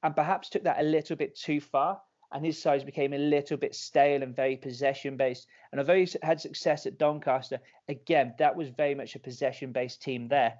[0.03, 2.01] and perhaps took that a little bit too far.
[2.31, 5.47] And his sides became a little bit stale and very possession based.
[5.71, 7.59] And although he had success at Doncaster,
[7.89, 10.55] again, that was very much a possession based team there.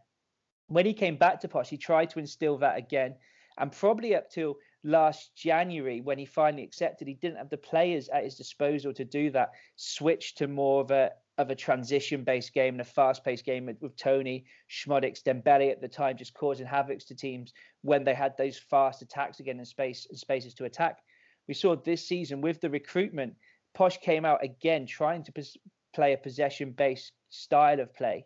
[0.67, 3.15] When he came back to Posh, he tried to instill that again.
[3.57, 8.09] And probably up till last January, when he finally accepted he didn't have the players
[8.09, 12.75] at his disposal to do that, switched to more of a of a transition-based game
[12.75, 17.15] and a fast-paced game with, Toney, Szmodics, Dembele at the time, just causing havoc to
[17.15, 20.99] teams when they had those fast attacks again in space and spaces to attack.
[21.47, 23.35] We saw this season with the recruitment,
[23.73, 25.57] Posh came out again trying to pos-
[25.95, 28.25] play a possession-based style of play,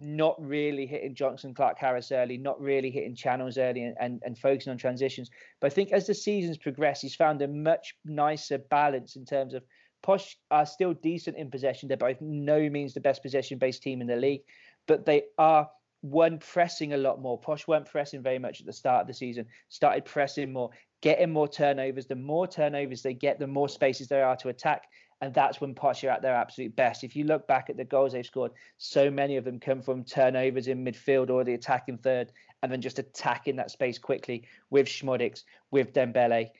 [0.00, 4.70] not really hitting Jonson Clarke-Harris early, not really hitting channels early and, and, and focusing
[4.70, 5.30] on transitions.
[5.60, 9.54] But I think as the seasons progress, he's found a much nicer balance in terms
[9.54, 9.62] of
[10.02, 11.88] Posh are still decent in possession.
[11.88, 14.42] They're by no means the best possession based team in the league,
[14.88, 15.68] but they are
[16.00, 17.38] one pressing a lot more.
[17.38, 21.30] Posh weren't pressing very much at the start of the season, started pressing more, getting
[21.30, 22.06] more turnovers.
[22.06, 24.88] The more turnovers they get, the more spaces there are to attack.
[25.22, 27.04] And that's when Posh are at their absolute best.
[27.04, 30.04] If you look back at the goals they've scored, so many of them come from
[30.04, 34.86] turnovers in midfield or the attacking third, and then just attacking that space quickly with
[34.86, 36.50] Szmodics, with Dembele,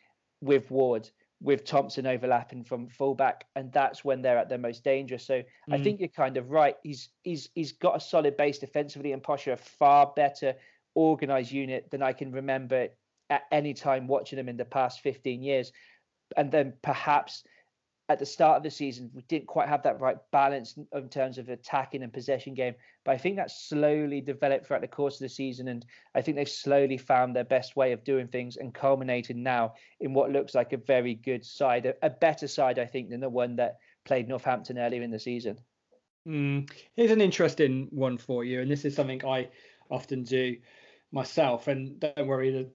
[0.41, 1.11] with Ward
[1.43, 5.27] with Thompson overlapping from fullback, and that's when they're at their most dangerous.
[5.27, 5.83] So I Mm.
[5.83, 6.77] think you're kind of right.
[6.83, 10.55] He's he's he's got a solid base defensively, and are a far better
[10.95, 12.89] organized unit than I can remember
[13.29, 15.73] at any time watching them in the past 15 years.
[16.37, 17.45] And then perhaps
[18.09, 21.39] at the start of the season, we didn't quite have that right balance in- terms
[21.39, 22.75] of attacking and possession game.
[23.05, 25.69] But I think that's slowly developed throughout the course of the season.
[25.69, 29.75] And I think they've slowly found their best way of doing things and culminated now
[30.01, 33.31] in what looks like a very good side, a, better side, I think, than the
[33.31, 35.59] one that played Northampton earlier in the season.
[36.27, 36.71] Mm.
[36.95, 39.49] Here's an interesting one for you, and this is something I
[39.91, 40.57] often do
[41.13, 41.69] myself.
[41.69, 42.71] And don't worry, the,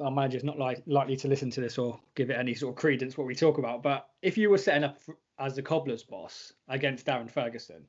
[0.00, 2.76] our manager's not like, likely to listen to this or give it any sort of
[2.76, 3.82] credence what we talk about.
[3.82, 4.98] But if you were setting up
[5.38, 7.84] as the cobbler's boss against Darren Ferguson,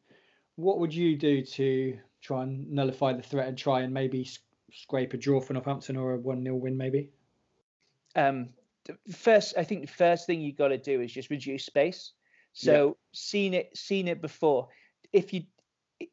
[0.55, 4.27] what would you do to try and nullify the threat and try and maybe
[4.71, 7.09] scrape a draw for Northampton or a one 0 win, maybe?
[8.17, 8.49] um
[9.11, 12.13] first i think the first thing you got to do is just reduce space
[12.53, 14.67] so seen it seen it before
[15.13, 15.43] if you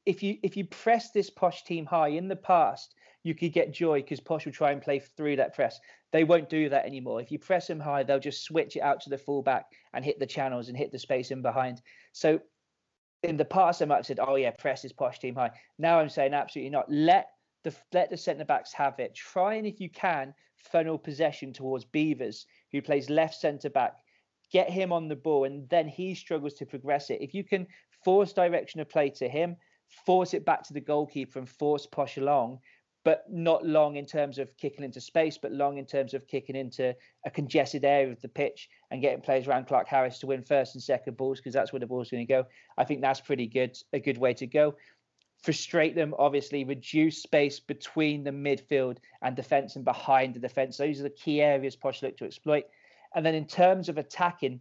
[0.07, 2.95] if you if you press this posh team high in the past
[3.25, 5.81] you could get joy because posh will try and play through that press.
[6.13, 7.21] They won't do that anymore.
[7.21, 9.65] If you press them high they'll just switch it out to the fullback
[9.95, 11.83] and hit the channels and hit the space in behind.
[12.13, 12.39] So
[13.23, 15.51] in the past i might have said oh yeah press this posh team high.
[15.79, 16.91] Now i'm saying absolutely not.
[16.91, 17.31] Let
[17.65, 19.15] the let the centre backs have it.
[19.15, 23.95] Try and if you can funnel possession towards Beevers who plays left centre back
[24.53, 27.23] get him on the ball and then he struggles to progress it.
[27.23, 27.67] If you can
[28.05, 29.57] force direction of play to him
[30.07, 32.59] force it back to the goalkeeper and force posh along
[33.05, 36.57] but not long in terms of kicking into space, but long in terms of kicking
[36.57, 36.97] into
[37.27, 40.83] a congested area of the pitch and getting players around Clarke-Harris to win first and
[40.83, 42.47] second balls because that's where the ball's going to go.
[42.79, 44.75] I think that's pretty good, a good way to go.
[45.43, 50.79] Frustrate them, obviously, reduce space between the midfield and defence and behind the defence.
[50.79, 52.65] Those are the key areas Posh look to exploit.
[53.15, 54.61] And then in terms of attacking,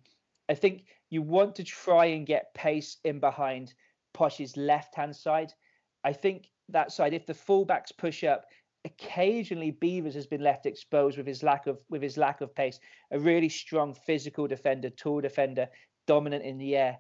[0.49, 3.73] I think you want to try and get pace in behind
[4.13, 5.53] Posh's left hand side.
[6.03, 8.45] I think that side, if the fullbacks push up,
[8.86, 12.80] occasionally Beevers has been left exposed with his lack of with his lack of pace.
[13.11, 15.68] A really strong physical defender, tall defender,
[16.07, 16.97] dominant in the air.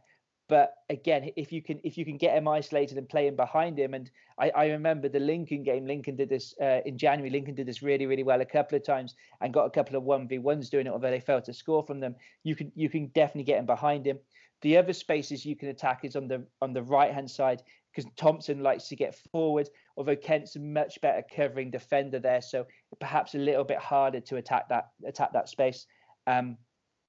[0.49, 3.79] But again, if you can if you can get him isolated and play him behind
[3.79, 5.85] him, and I, I remember the Lincoln game.
[5.85, 7.29] Lincoln did this uh, in January.
[7.29, 10.03] Lincoln did this really really well a couple of times and got a couple of
[10.03, 12.15] one v ones doing it, although they failed to score from them.
[12.43, 14.19] You can you can definitely get him behind him.
[14.61, 18.09] The other spaces you can attack is on the on the right hand side because
[18.15, 22.65] Thompson likes to get forward, although Kent's a much better covering defender there, so
[22.99, 25.85] perhaps a little bit harder to attack that attack that space.
[26.25, 26.57] Um,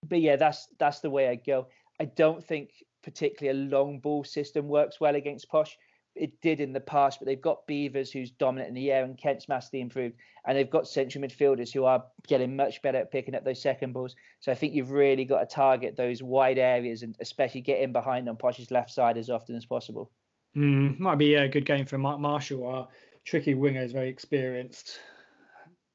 [0.09, 1.69] but yeah, that's that's the way I go.
[2.01, 2.71] I don't think
[3.03, 5.77] particularly a long ball system works well against Posh.
[6.15, 9.19] It did in the past, but they've got Beevers who's dominant in the air and
[9.19, 10.15] Kent's massively improved,
[10.47, 13.93] and they've got central midfielders who are getting much better at picking up those second
[13.93, 14.15] balls.
[14.41, 17.93] So I think you've really got to target those wide areas and especially get in
[17.93, 20.13] behind on Posh's left side as often as possible.
[20.57, 22.67] Mm, might be a good game for Mark Marshall.
[22.67, 22.89] Our
[23.25, 25.01] tricky winger is very experienced,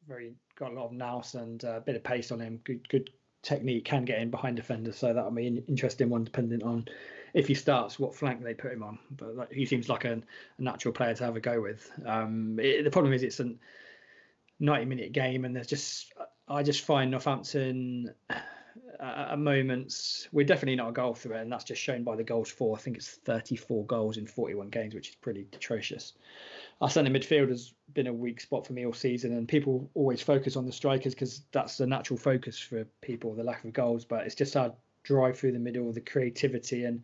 [0.08, 2.60] very got a lot of nous and a bit of pace on him.
[2.64, 3.10] Good, good
[3.42, 3.86] technique.
[3.86, 6.88] Can get in behind defenders, so that'll be an interesting one, depending on
[7.34, 9.00] if he starts, what flank they put him on.
[9.12, 11.90] But like, he seems like a, a, natural player to have a go with.
[12.06, 13.54] Um, it, the problem is it's a
[14.60, 16.14] 90 minute game, and there's just
[16.48, 18.14] I just find Northampton
[19.00, 22.50] at moments we're definitely not a goal threat, and that's just shown by the goals
[22.50, 22.78] for.
[22.78, 26.14] I think it's 34 goals in 41 games, which is pretty atrocious.
[26.82, 30.22] Our centre midfield has been a weak spot for me all season, and people always
[30.22, 34.06] focus on the strikers because that's the natural focus for people, the lack of goals.
[34.06, 34.74] But it's just our
[35.04, 37.02] drive through the middle, the creativity, and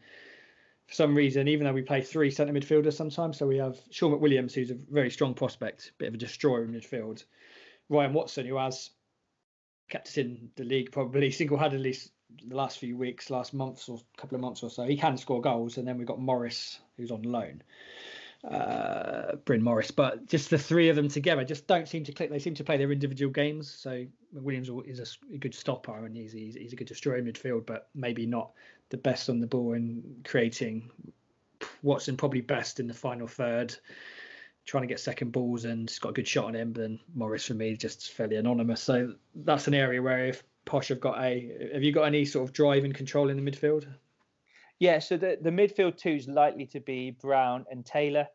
[0.87, 4.11] for some reason, even though we play three centre midfielders sometimes, so we have Shaun
[4.11, 7.23] McWilliams, who's a very strong prospect, bit of a destroyer in midfield.
[7.89, 8.91] Ryan Watson, who has
[9.89, 11.95] kept us in the league probably single-handedly
[12.47, 14.83] the last few weeks, last months or couple of months or so.
[14.83, 17.61] He can score goals, and then we've got Morris, who's on loan,
[18.43, 19.91] uh, Bryn Morris.
[19.91, 22.29] But just the three of them together just don't seem to click.
[22.29, 23.71] They seem to play their individual games.
[23.71, 27.65] So Williams is a, good stopper, and he's, he's he's a good destroyer in midfield,
[27.65, 28.51] but maybe not
[28.89, 30.89] the best on the ball in creating.
[31.81, 33.75] Watson probably best in the final third
[34.65, 36.71] trying to get second balls and got a good shot on him.
[36.71, 38.81] But then Morris for me just fairly anonymous.
[38.81, 42.47] So that's an area where if Posh have got a, have you got any sort
[42.47, 43.85] of drive and control in the midfield?
[44.79, 48.27] Yeah, so the, the midfield two is likely to be Brown and Taylor.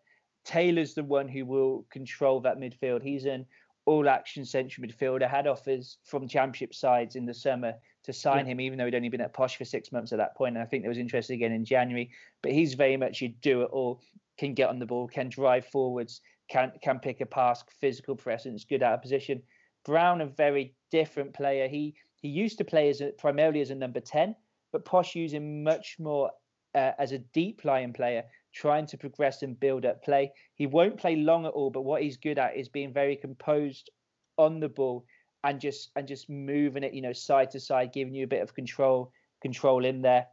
[0.44, 3.02] Taylor's the one who will control that midfield.
[3.02, 3.44] He's an
[3.84, 7.74] all action central midfielder, had offers from championship sides in the summer
[8.04, 8.52] to sign yeah.
[8.52, 10.54] him, even though he'd only been at Posh for six months at that point.
[10.54, 12.10] And I think there was interest again in January.
[12.40, 14.00] But he's very much you do it all
[14.40, 18.64] can get on the ball, can drive forwards, can can pick a pass, physical presence,
[18.64, 19.42] good out of position.
[19.84, 21.68] Brown, a very different player.
[21.68, 24.34] He He used to play as a, primarily as a number 10,
[24.72, 26.30] but Posh used him much more
[26.74, 28.24] uh, as a deep lying player,
[28.54, 30.32] trying to progress and build up play.
[30.54, 33.90] He won't play long at all, but what he's good at is being very composed
[34.38, 35.04] on the ball
[35.44, 38.42] and just and just moving it, you know, side to side, giving you a bit
[38.42, 39.12] of control
[39.42, 40.26] control in there.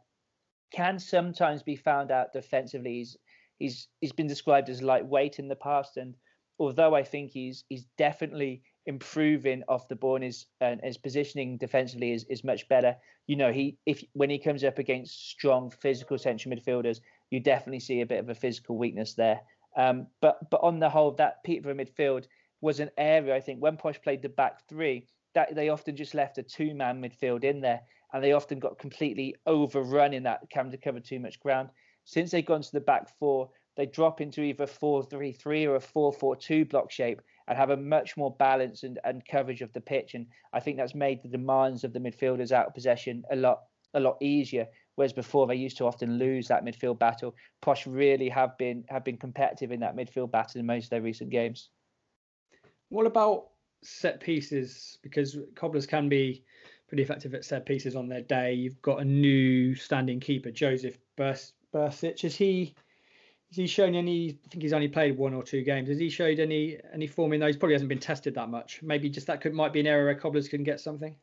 [0.72, 2.94] Can sometimes be found out defensively.
[2.98, 3.16] He's
[3.58, 6.14] he's he's been described as lightweight in the past, and
[6.58, 11.58] although I think he's he's definitely improving off the ball and his and his positioning
[11.58, 12.96] defensively is, is much better.
[13.26, 17.00] You know, he if when he comes up against strong physical central midfielders,
[17.30, 19.40] you definitely see a bit of a physical weakness there.
[19.76, 22.26] Um, but but on the whole, that Peterborough midfield
[22.60, 26.14] was an area I think when Posh played the back three, that they often just
[26.14, 27.82] left a two-man midfield in there,
[28.12, 31.68] and they often got completely overrun in that having to cover too much ground.
[32.08, 36.70] Since they've gone to the back four, they drop into either 4-3-3 or a 4-4-2
[36.70, 40.14] block shape and have a much more balance and, and coverage of the pitch.
[40.14, 43.60] And I think that's made the demands of the midfielders out of possession a lot
[43.92, 44.66] a lot easier.
[44.94, 47.34] Whereas before they used to often lose that midfield battle.
[47.60, 51.02] Posh really have been have been competitive in that midfield battle in most of their
[51.02, 51.68] recent games.
[52.88, 53.48] What about
[53.82, 54.96] set pieces?
[55.02, 56.42] Because cobblers can be
[56.88, 58.54] pretty effective at set pieces on their day.
[58.54, 60.96] You've got a new standing keeper, Josef
[61.78, 62.24] Bursik.
[62.24, 62.74] Is he
[63.50, 64.38] has he shown any?
[64.44, 65.88] I think he's only played one or two games.
[65.88, 67.56] Has he showed any any form in those?
[67.56, 68.82] Probably hasn't been tested that much.
[68.82, 71.14] Maybe just that could might be an area where Cobblers can get something.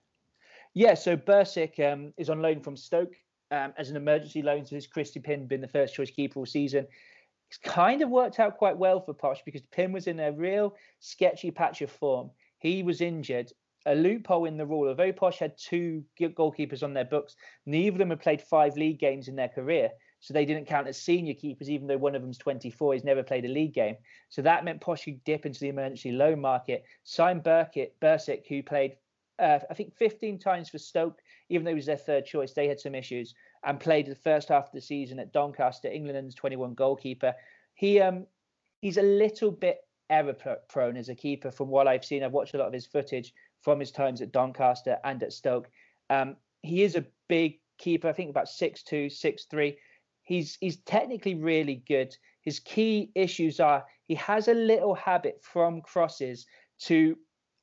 [0.74, 3.14] Yeah, so Bursik um, is on loan from Stoke
[3.52, 4.66] um, as an emergency loan.
[4.66, 6.88] So his Christy Pym been the first choice keeper all season.
[7.50, 10.76] It's kind of worked out quite well for Posh because Pym was in a real
[11.00, 12.32] sketchy patch of form.
[12.58, 13.52] He was injured.
[13.86, 14.88] A loophole in the rule.
[14.88, 17.36] Although Posh had two goalkeepers on their books,
[17.68, 19.92] neither of them had played five league games in their career.
[20.20, 22.94] So they didn't count as senior keepers, even though one of them's 24.
[22.94, 23.96] He's never played a league game.
[24.30, 26.86] So that meant Posh dip into the emergency loan market.
[27.04, 28.96] Sign Burkitt, Bursik, who played,
[29.38, 32.54] uh, I think, 15 times for Stoke, even though he was their third choice.
[32.54, 36.36] They had some issues and played the first half of the season at Doncaster, England's
[36.36, 37.36] 21 goalkeeper.
[37.76, 38.26] He um
[38.82, 40.36] he's a little bit error
[40.68, 42.24] prone as a keeper from what I've seen.
[42.24, 45.70] I've watched a lot of his footage from his times at Doncaster and at Stoke.
[46.10, 49.76] Um, he is a big keeper, I think about 6'2, 6'3
[50.26, 52.16] he's he's technically really good.
[52.42, 56.46] His key issues are he has a little habit from crosses
[56.82, 57.18] to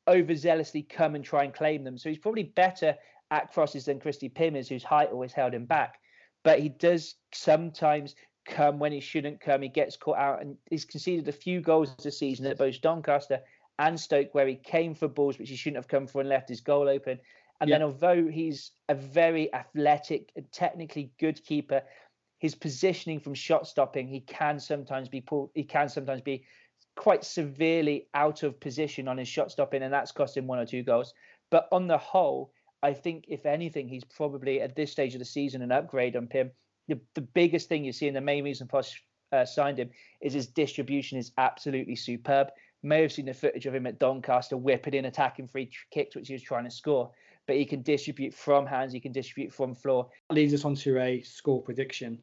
[0.08, 1.98] overzealously come and try and claim them.
[1.98, 2.96] So he's probably better
[3.30, 5.98] at crosses than Christy Pym is, whose height always held him back.
[6.42, 9.62] But he does sometimes come when he shouldn't come.
[9.62, 13.40] He gets caught out and he's conceded a few goals this season at both Doncaster
[13.78, 16.48] and Stoke, where he came for balls which he shouldn't have come for and left
[16.48, 17.18] his goal open.
[17.60, 17.78] And yeah.
[17.78, 21.82] then, although he's a very athletic and technically good keeper,
[22.42, 26.44] his positioning from shot stopping, he can sometimes be pulled, he can sometimes be
[26.96, 30.66] quite severely out of position on his shot stopping, and that's cost him one or
[30.66, 31.14] two goals.
[31.52, 32.50] But on the whole,
[32.82, 36.26] I think if anything, he's probably at this stage of the season an upgrade on
[36.26, 36.50] Pym.
[36.88, 39.90] The, the biggest thing you see, and the main reason Posh uh, signed him,
[40.20, 42.48] is his distribution is absolutely superb.
[42.82, 46.26] May have seen the footage of him at Doncaster whipping in attacking free kicks, which
[46.26, 47.12] he was trying to score.
[47.46, 50.08] But he can distribute from hands, he can distribute from floor.
[50.30, 52.20] Leads us on to a score prediction.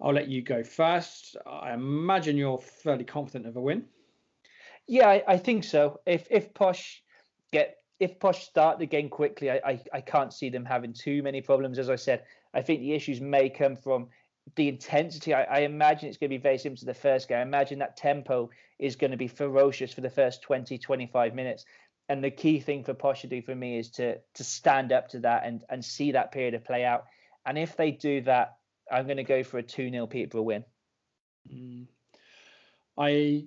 [0.00, 1.36] I'll let you go first.
[1.46, 3.84] I imagine you're fairly confident of a win.
[4.86, 6.00] Yeah, I, I think so.
[6.06, 7.02] If if Posh
[7.52, 11.22] get if Posh start the game quickly, I, I, I can't see them having too
[11.22, 11.78] many problems.
[11.78, 12.22] As I said,
[12.54, 14.08] I think the issues may come from
[14.54, 15.34] the intensity.
[15.34, 17.38] I, I imagine it's going to be very similar to the first game.
[17.38, 21.66] I imagine that tempo is going to be ferocious for the first 20, 25 minutes.
[22.08, 25.08] And the key thing for Posh to do for me is to to stand up
[25.08, 27.04] to that and and see that period of play out.
[27.44, 28.57] And if they do that,
[28.90, 30.64] I'm going to go for a 2 0 Peterborough win.
[31.52, 31.86] Mm.
[32.96, 33.44] I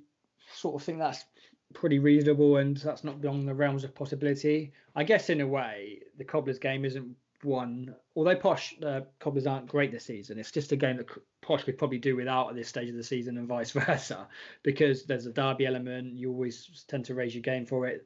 [0.54, 1.26] sort of think that's
[1.74, 4.74] pretty reasonable and that's not beyond the realms of possibility.
[4.96, 9.68] I guess, in a way, the Cobblers game isn't one, although Posh, uh, Cobblers aren't
[9.68, 11.08] great this season, it's just a game that
[11.42, 14.28] Posh could probably do without at this stage of the season and vice versa
[14.64, 16.18] because there's a derby element.
[16.18, 18.06] You always tend to raise your game for it.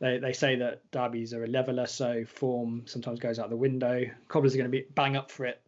[0.00, 4.04] They, they say that derbies are a leveler, so form sometimes goes out the window.
[4.28, 5.60] Cobblers are going to be bang up for it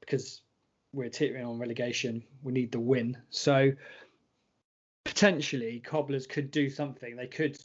[0.00, 0.40] because
[0.92, 2.22] we're teetering on relegation.
[2.42, 3.16] We need the win.
[3.30, 3.72] So
[5.04, 7.16] potentially, Cobblers could do something.
[7.16, 7.58] They could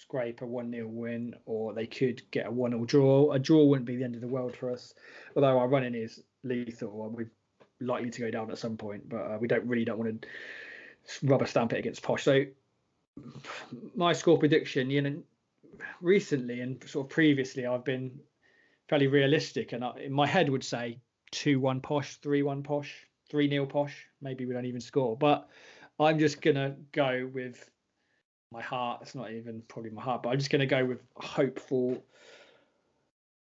[0.00, 3.32] scrape a 1 0 win or they could get a 1 0 draw.
[3.32, 4.94] A draw wouldn't be the end of the world for us,
[5.34, 7.10] although our running is lethal.
[7.10, 7.30] We're
[7.80, 11.26] likely to go down at some point, but uh, we don't really don't want to
[11.26, 12.22] rubber stamp it against Posh.
[12.22, 12.44] So
[13.94, 15.22] my score prediction, you know,
[16.00, 18.18] recently and sort of previously, I've been
[18.88, 21.00] fairly realistic, and I, in my head would say
[21.30, 24.06] two one posh, three one posh, three nil posh.
[24.20, 25.48] Maybe we don't even score, but
[25.98, 27.70] I'm just gonna go with
[28.52, 29.00] my heart.
[29.02, 32.02] It's not even probably my heart, but I'm just gonna go with hopeful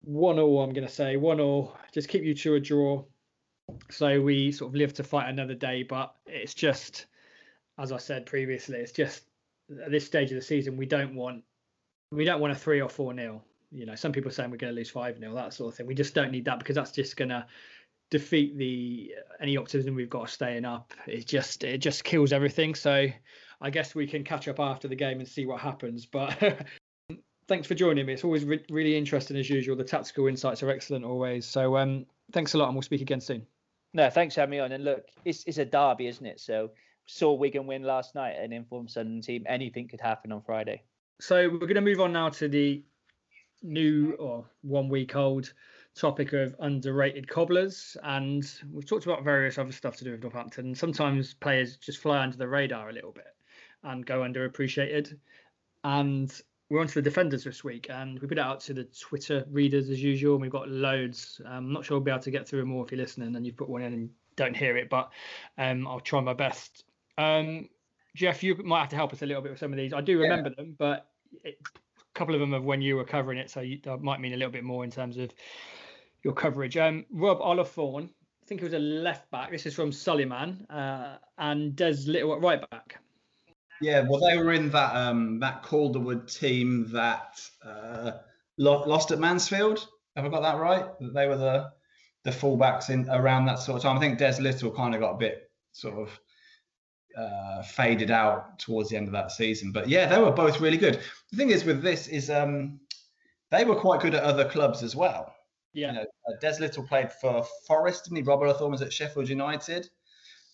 [0.03, 0.63] one all.
[0.63, 1.77] I'm to say one all.
[1.93, 3.05] Just keep you to a draw,
[3.91, 5.83] so we sort of live to fight another day.
[5.83, 7.07] But it's just,
[7.79, 9.25] as I said previously, it's just
[9.85, 11.45] at this stage of the season we don't want
[12.11, 13.43] we don't want a three or four nil.
[13.73, 15.77] You know, some people are saying we're going to lose five nil, that sort of
[15.77, 15.87] thing.
[15.87, 17.47] We just don't need that because that's just going to
[18.11, 20.93] defeat the any optimism we've got staying up.
[21.07, 22.75] It just it just kills everything.
[22.75, 23.07] So
[23.61, 26.07] I guess we can catch up after the game and see what happens.
[26.07, 26.37] But
[27.49, 28.15] thanks for joining me.
[28.15, 29.77] It's always re- really interesting as usual.
[29.77, 31.47] The tactical insights are excellent always.
[31.47, 33.47] So um, thanks a lot, and we'll speak again soon.
[33.93, 34.73] No, thanks for having me on.
[34.73, 36.41] And look, it's it's a derby, isn't it?
[36.41, 36.71] So
[37.07, 39.45] saw Wigan win last night, an informed Sunderland team.
[39.47, 40.83] Anything could happen on Friday.
[41.21, 42.83] So we're going to move on now to the
[43.63, 45.53] new or one week old
[45.95, 50.75] topic of underrated cobblers, and we've talked about various other stuff to do with Northampton.
[50.75, 53.35] Sometimes players just fly under the radar a little bit
[53.83, 55.17] and go underappreciated.
[55.85, 56.33] And
[56.69, 59.45] we're on to the defenders this week, and we put it out to the Twitter
[59.51, 60.35] readers as usual.
[60.35, 61.41] And we've got loads.
[61.47, 63.45] I'm not sure we'll be able to get through them all if you're listening and
[63.45, 65.11] you've put one in and don't hear it, but
[65.59, 66.85] um, I'll try my best.
[67.19, 67.69] Um,
[68.15, 69.93] Jeff, you might have to help us a little bit with some of these.
[69.93, 70.55] I do remember yeah.
[70.57, 71.09] them, but
[71.45, 71.59] it,
[72.21, 74.37] couple of them of when you were covering it, so you, that might mean a
[74.37, 75.33] little bit more in terms of
[76.23, 76.77] your coverage.
[76.77, 79.51] Um, Rob Ullathorne, I think he was a left back.
[79.51, 82.99] This is from Sulleyman, uh, and Des Lyttle at right back.
[83.81, 88.13] Yeah, well, they were in that um, that Calderwood team that uh,
[88.59, 89.89] lost at Mansfield.
[90.15, 90.85] Have I got that right?
[91.01, 91.71] They were the
[92.25, 93.97] the fullbacks in around that sort of time.
[93.97, 96.21] I think Des Lyttle kind of got a bit sort of
[97.17, 99.73] uh, faded out towards the end of that season.
[99.73, 101.01] But yeah, they were both really good.
[101.31, 102.81] The thing is with this is um,
[103.51, 105.35] they were quite good at other clubs as well.
[105.73, 105.89] Yeah.
[105.89, 108.23] You know, uh, Des Lyttle played for Forest, didn't he?
[108.23, 109.89] Rob Ullathorne was at Sheffield United.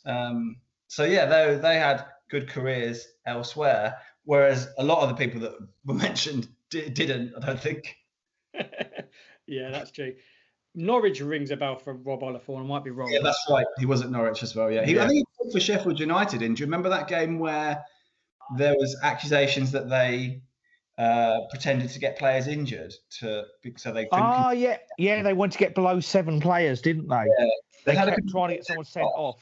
[0.04, 0.56] Um,
[0.88, 5.54] so yeah, they they had good careers elsewhere, whereas a lot of the people that
[5.84, 7.34] were mentioned d- didn't.
[7.36, 7.96] I don't think.
[9.46, 10.14] yeah, that's true.
[10.76, 12.60] Norwich rings a bell for Rob Ullathorne.
[12.60, 13.10] I might be wrong.
[13.10, 13.66] Yeah, that's right.
[13.78, 14.70] He was at Norwich as well.
[14.70, 15.04] Yeah, he, yeah.
[15.04, 16.42] I think he played for Sheffield United.
[16.42, 17.82] And do you remember that game where
[18.56, 20.42] there was accusations that they
[20.98, 23.44] uh, pretended to get players injured to
[23.76, 24.24] so they couldn't.
[24.24, 27.16] Oh yeah, yeah, they wanted to get below seven players, didn't they?
[27.16, 27.46] Yeah.
[27.84, 29.40] They, they had kept a, trying to get someone sent off.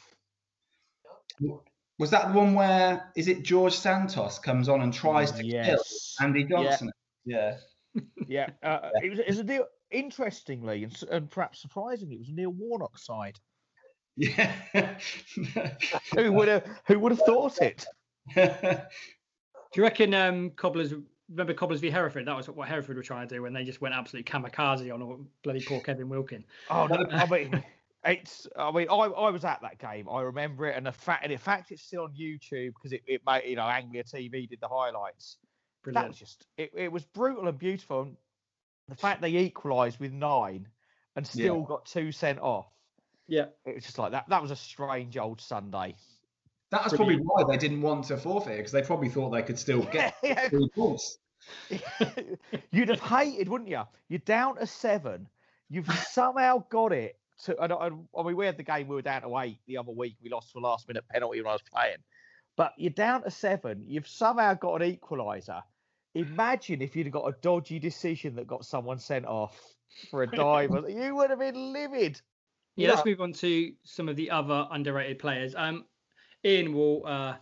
[1.98, 5.66] Was that the one where is it Georges Santos comes on and tries to yes.
[5.66, 6.90] kill Andy Johnson?
[7.24, 7.56] Yeah.
[7.94, 8.68] Yeah, yeah.
[8.68, 9.66] Uh, it, was, it was a deal.
[9.94, 13.38] Interestingly, and, and perhaps surprisingly, it was Neil Warnock side.
[14.16, 14.52] Yeah.
[16.14, 17.86] who would have Who would have thought it?
[18.34, 20.94] Do you reckon um, Cobblers
[21.30, 22.26] remember Cobblers v Hereford?
[22.26, 25.26] That was what Hereford were trying to do when they just went absolutely kamikaze on
[25.42, 26.44] bloody poor Kevin Wilkin.
[26.70, 27.62] Oh no, I mean,
[28.04, 28.46] it's.
[28.56, 30.08] I mean, I, I was at that game.
[30.08, 33.02] I remember it, and the fact, and in fact, it's still on YouTube because it,
[33.06, 35.38] it made you know Anglia TV did the highlights.
[35.82, 36.04] Brilliant.
[36.04, 38.02] That was just it, it was brutal and beautiful.
[38.02, 38.16] And
[38.88, 40.68] the fact they equalised with nine
[41.16, 41.66] and still yeah.
[41.66, 42.66] got two sent off.
[43.26, 44.28] Yeah, it was just like that.
[44.28, 45.94] That was a strange old Sunday.
[46.70, 49.82] That's probably why they didn't want to forfeit because they probably thought they could still
[49.82, 50.16] get
[50.50, 51.18] three points.
[52.70, 53.82] You'd have hated, wouldn't you?
[54.08, 55.28] You're down to seven.
[55.70, 57.60] You've somehow got it to.
[57.62, 58.88] And, and, I mean, we had the game.
[58.88, 60.16] We were down to eight the other week.
[60.22, 61.98] We lost to a last minute penalty when I was playing.
[62.56, 63.82] But you're down to seven.
[63.86, 65.62] You've somehow got an equaliser.
[66.14, 69.60] Imagine if you'd got a dodgy decision that got someone sent off
[70.10, 70.70] for a dive.
[70.88, 72.20] you would have been livid.
[72.76, 75.54] Yeah, yeah, let's move on to some of the other underrated players.
[75.56, 75.84] Um,
[76.44, 77.34] Ian will uh,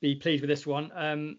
[0.00, 0.90] be pleased with this one.
[0.94, 1.38] Um,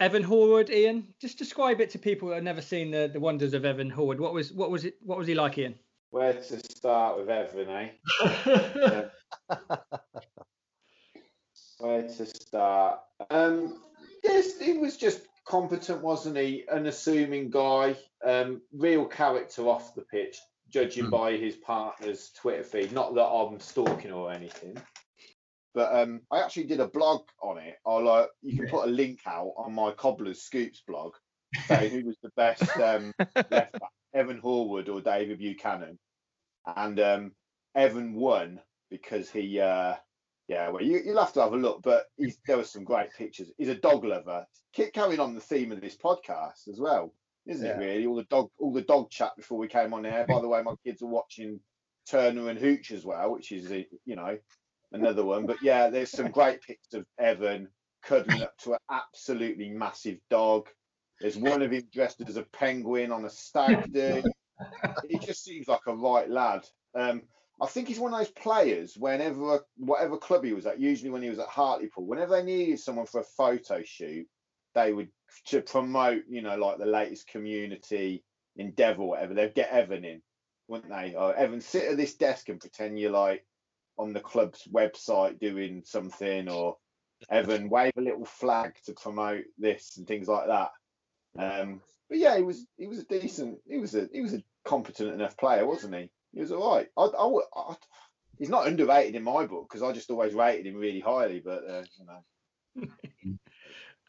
[0.00, 3.52] Evan Horwood, Ian, just describe it to people who have never seen the, the wonders
[3.52, 4.18] of Evan Horwood.
[4.18, 4.94] What was what was it?
[5.02, 5.74] What was he like, Ian?
[6.10, 7.90] Where to start with Evan, eh?
[11.78, 13.00] Where to start?
[13.30, 13.82] Um,
[14.24, 16.64] yes, he was just competent, wasn't he?
[16.70, 20.38] An assuming guy, um, real character off the pitch,
[20.68, 21.10] judging mm.
[21.10, 22.92] by his partner's Twitter feed.
[22.92, 24.76] Not that I'm stalking or anything.
[25.74, 27.76] But um, I actually did a blog on it.
[27.86, 31.14] I'll uh, you can put a link out on my Cobblers Scoops blog
[31.66, 33.12] saying who was the best um,
[33.50, 33.72] left back,
[34.12, 35.96] Evan Horwood or David Buchanan,
[36.66, 37.32] and um,
[37.74, 38.60] Evan won
[38.90, 39.60] because he.
[39.60, 39.94] Uh,
[40.50, 42.06] yeah, well, you, you'll have to have a look, but
[42.44, 43.52] there were some great pictures.
[43.56, 44.44] He's a dog lover.
[44.72, 47.14] Keep carrying on the theme of this podcast as well,
[47.46, 47.74] isn't yeah.
[47.74, 47.78] it?
[47.78, 50.26] Really, all the dog, all the dog chat before we came on air.
[50.28, 51.60] By the way, my kids are watching
[52.10, 53.70] Turner and Hooch as well, which is
[54.04, 54.38] you know
[54.90, 55.46] another one.
[55.46, 57.68] But yeah, there's some great pictures of Evan
[58.02, 60.66] cuddling up to an absolutely massive dog.
[61.20, 64.20] There's one of him dressed as a penguin on a stag do.
[65.08, 66.66] He just seems like a right lad.
[66.96, 67.22] Um,
[67.60, 68.96] I think he's one of those players.
[68.96, 72.80] Whenever, whatever club he was at, usually when he was at Hartlepool, whenever they needed
[72.80, 74.26] someone for a photo shoot,
[74.74, 75.08] they would
[75.46, 78.24] to promote, you know, like the latest community
[78.56, 80.22] endeavour, whatever, they'd get Evan in,
[80.68, 81.14] wouldn't they?
[81.14, 83.44] Or Evan, sit at this desk and pretend you're like
[83.98, 86.76] on the club's website doing something, or
[87.30, 90.70] Evan, wave a little flag to promote this and things like that.
[91.38, 94.42] Um, but yeah, he was he was a decent, he was a he was a
[94.64, 96.10] competent enough player, wasn't he?
[96.32, 96.88] He was all right.
[96.96, 97.74] I, I, I
[98.38, 101.40] he's not underrated in my book because I just always rated him really highly.
[101.40, 103.38] But uh, you know,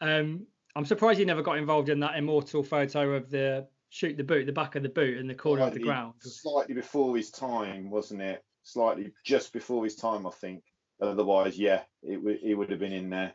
[0.00, 4.24] um, I'm surprised he never got involved in that immortal photo of the shoot the
[4.24, 6.14] boot, the back of the boot in the corner of the ground.
[6.20, 8.42] Slightly before his time, wasn't it?
[8.64, 10.64] Slightly just before his time, I think.
[11.00, 13.34] Otherwise, yeah, it would he would have been in there.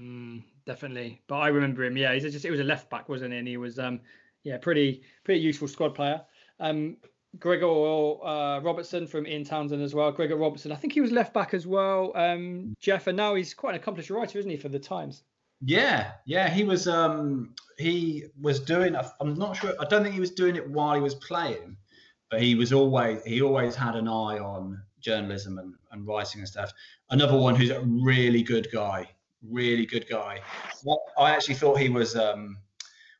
[0.00, 1.20] Mm, definitely.
[1.26, 1.96] But I remember him.
[1.96, 3.38] Yeah, he's just it was a left back, wasn't he?
[3.38, 4.00] And he was um
[4.44, 6.22] yeah pretty pretty useful squad player.
[6.60, 6.96] Um,
[7.38, 10.10] Gregor uh, Robertson from Ian Townsend as well.
[10.10, 12.12] Gregor Robertson, I think he was left back as well.
[12.14, 15.22] Um, Jeff, and now he's quite an accomplished writer, isn't he, for the Times?
[15.60, 16.86] Yeah, yeah, he was.
[16.86, 18.94] Um, he was doing.
[19.20, 19.74] I'm not sure.
[19.80, 21.76] I don't think he was doing it while he was playing,
[22.30, 23.24] but he was always.
[23.24, 26.72] He always had an eye on journalism and, and writing and stuff.
[27.10, 29.08] Another one who's a really good guy.
[29.42, 30.40] Really good guy.
[30.84, 32.14] What I actually thought he was.
[32.14, 32.58] Um,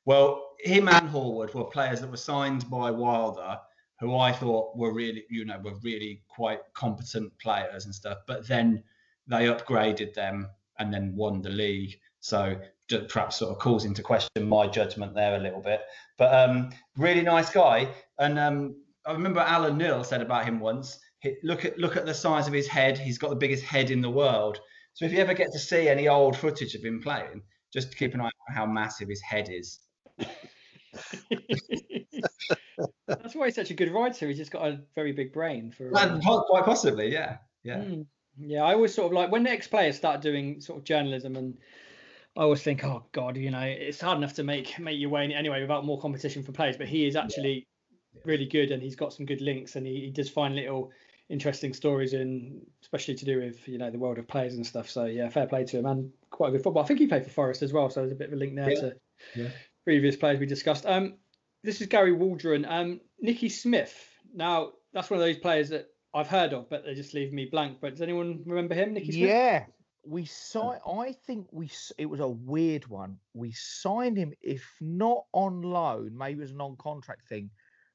[0.04, 3.58] well, him and Horwood were players that were signed by Wilder,
[3.98, 8.18] who I thought were really, you know, were really quite competent players and stuff.
[8.26, 8.82] But then
[9.26, 11.98] they upgraded them and then won the league.
[12.20, 12.60] So
[13.08, 15.82] perhaps sort of calls into question my judgment there a little bit.
[16.16, 17.88] But um, really nice guy.
[18.18, 20.98] And um, I remember Alan Neil said about him once.
[21.42, 22.96] Look at look at the size of his head.
[22.96, 24.60] He's got the biggest head in the world.
[24.94, 27.42] So if you ever get to see any old footage of him playing,
[27.72, 29.80] just keep an eye on how massive his head is.
[33.06, 34.28] That's why he's such a good writer.
[34.28, 35.96] He's just got a very big brain for.
[35.96, 37.78] And quite possibly, yeah, yeah.
[37.78, 38.06] Mm.
[38.40, 41.58] Yeah, I always sort of like when the ex-players start doing sort of journalism, and
[42.36, 45.24] I always think, oh God, you know, it's hard enough to make make your way
[45.24, 46.76] in anyway without more competition for players.
[46.76, 47.66] But he is actually
[48.24, 50.92] really good, and he's got some good links, and he, he does find little
[51.28, 54.88] interesting stories in, especially to do with you know the world of players and stuff.
[54.88, 56.82] So yeah, fair play to him, and quite a good football.
[56.82, 58.54] I think he played for Forest as well, so there's a bit of a link
[58.54, 58.80] there Yeah.
[58.80, 58.92] to
[59.34, 59.48] Yeah.
[59.88, 60.84] Previous players we discussed.
[60.84, 61.14] Um,
[61.64, 62.66] this is Gary Waldron.
[62.66, 63.98] Um, Nicky Smith.
[64.34, 67.48] Now that's one of those players that I've heard of, but they just leave me
[67.50, 67.78] blank.
[67.80, 69.30] But does anyone remember him, Nicky Smith?
[69.30, 69.64] Yeah,
[70.04, 70.82] we signed.
[70.86, 71.70] I think we.
[71.96, 73.16] It was a weird one.
[73.32, 77.48] We signed him, if not on loan, maybe it was a non-contract thing,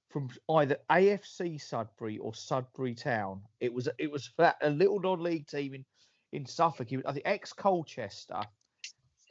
[0.10, 3.40] from either AFC Sudbury or Sudbury Town.
[3.60, 3.88] It was.
[4.00, 5.86] It was for that, a little non-league team in
[6.32, 6.90] in Suffolk.
[6.90, 8.42] He was, I think ex Colchester,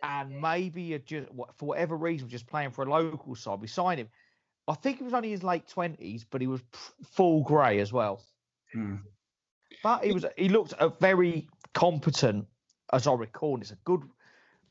[0.03, 3.61] and maybe a just for whatever reason just playing for a local side.
[3.61, 4.09] We signed him.
[4.68, 6.61] I think he was only in his late twenties, but he was
[7.12, 8.22] full grey as well.
[8.72, 8.96] Hmm.
[9.82, 12.46] But he was he looked a very competent,
[12.92, 13.55] as I recall.
[13.55, 14.03] and It's a good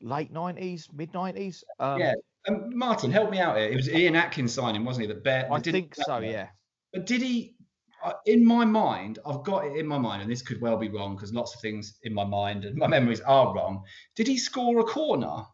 [0.00, 1.64] late nineties, mid nineties.
[1.78, 2.14] Um, yeah.
[2.48, 3.68] Um, Martin, help me out here.
[3.68, 5.12] It was Ian Atkins signing, wasn't he?
[5.12, 5.48] That Bear.
[5.52, 6.18] I think so.
[6.18, 6.48] Yeah.
[6.92, 7.54] But did he?
[8.02, 10.88] Uh, In my mind, I've got it in my mind, and this could well be
[10.88, 13.84] wrong because lots of things in my mind and my memories are wrong.
[14.16, 15.44] Did he score a corner?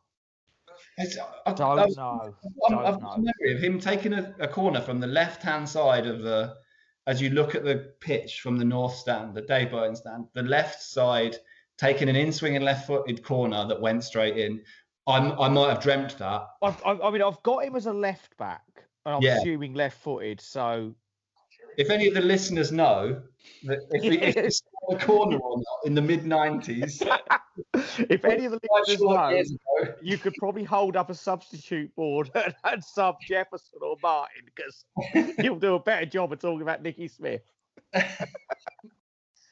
[0.98, 1.02] I-
[1.46, 2.20] I- Don't I've- know.
[2.22, 2.34] I've-
[2.68, 6.06] Don't I've got a memory of him taking a, a corner from the left-hand side
[6.06, 6.56] of the,
[7.06, 10.42] as you look at the pitch from the north stand, the Dave Bowen stand, the
[10.42, 11.36] left side,
[11.76, 14.62] taking an in-swinging left-footed corner that went straight in.
[15.06, 16.46] I'm, I might have dreamt that.
[16.62, 18.64] I've, I, I mean, I've got him as a left back,
[19.06, 19.38] and I'm Yeah.
[19.38, 20.40] assuming left-footed.
[20.40, 20.94] So
[21.78, 23.22] If any of the listeners know
[23.62, 27.06] that if he, if he scored a corner or not in the mid 90s,
[28.10, 32.52] if any of the listeners know, you could probably hold up a substitute board and,
[32.64, 34.84] and sub Jefferson or Martin because
[35.38, 37.42] you'll do a better job of talking about Nicky Smith.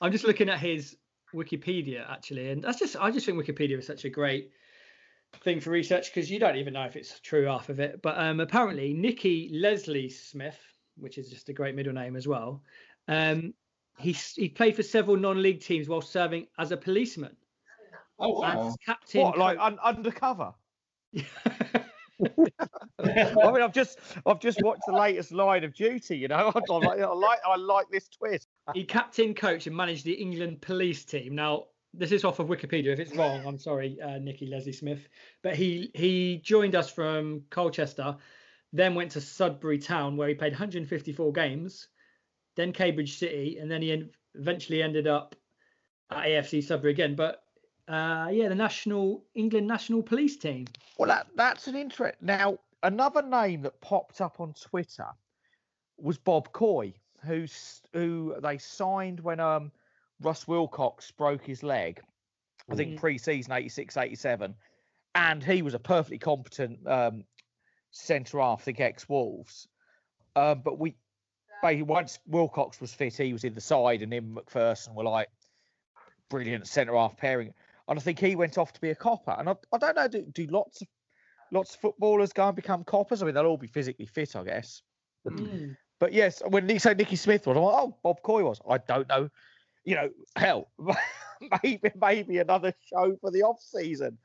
[0.01, 0.97] I'm just looking at his
[1.33, 4.51] Wikipedia actually, and that's just I just think Wikipedia is such a great
[5.43, 8.03] thing for research because you don't even know if it's true half of it.
[8.03, 10.59] But um, apparently, Nicky Leslie Smith,
[10.99, 12.63] which is just a great middle name as well,
[13.09, 13.55] um,
[13.99, 17.37] he he played for several non-league teams while serving as a policeman.
[18.19, 18.77] Oh, And wow.
[18.85, 19.23] captain.
[19.23, 20.55] What, like un- undercover?
[22.19, 26.17] I mean, I've just I've just watched the latest Line of Duty.
[26.19, 28.49] You know, I'm like, I like I like this twist.
[28.75, 31.35] he captain, coach, and managed the England police team.
[31.35, 32.93] Now, this is off of Wikipedia.
[32.93, 35.09] If it's wrong, I'm sorry, uh, Nicky Leslie Smith.
[35.43, 38.17] But he he joined us from Colchester,
[38.73, 41.89] then went to Sudbury Town where he played 154 games,
[42.57, 45.35] then Cambridge City, and then he eventually ended up
[46.11, 47.15] at AFC Sudbury again.
[47.15, 47.43] But
[47.89, 50.67] uh, yeah, the national England national police team.
[50.99, 52.19] Well, that, that's an interest.
[52.21, 55.07] Now, another name that popped up on Twitter
[55.99, 56.93] was Bob Coy,
[57.25, 59.71] who's who they signed when um
[60.21, 62.01] Russ Wilcox broke his leg.
[62.71, 63.01] I think Mhm.
[63.01, 64.55] pre-season 86, 87.
[65.15, 67.25] and he was a perfectly competent um,
[67.97, 69.69] centre half, the ex Wolves.
[70.35, 70.95] Um, but we,
[71.63, 75.29] basically, once Wilcox was fit, he was in the side, and him McPherson were like
[76.29, 77.53] brilliant centre half pairing.
[77.89, 79.35] And I think he went off to be a copper.
[79.39, 80.89] And I, I don't know, do, do lots of
[81.53, 83.23] lots of footballers go and become coppers?
[83.23, 84.83] I mean, they'll all be physically fit, I guess.
[85.27, 85.77] Mm.
[85.99, 88.61] But yes, when you say Nicky Smith was, I'm like, oh, Bob Coy was.
[88.69, 89.29] I don't know.
[89.85, 90.69] You know, hell,
[91.63, 94.19] maybe maybe another show for the off season.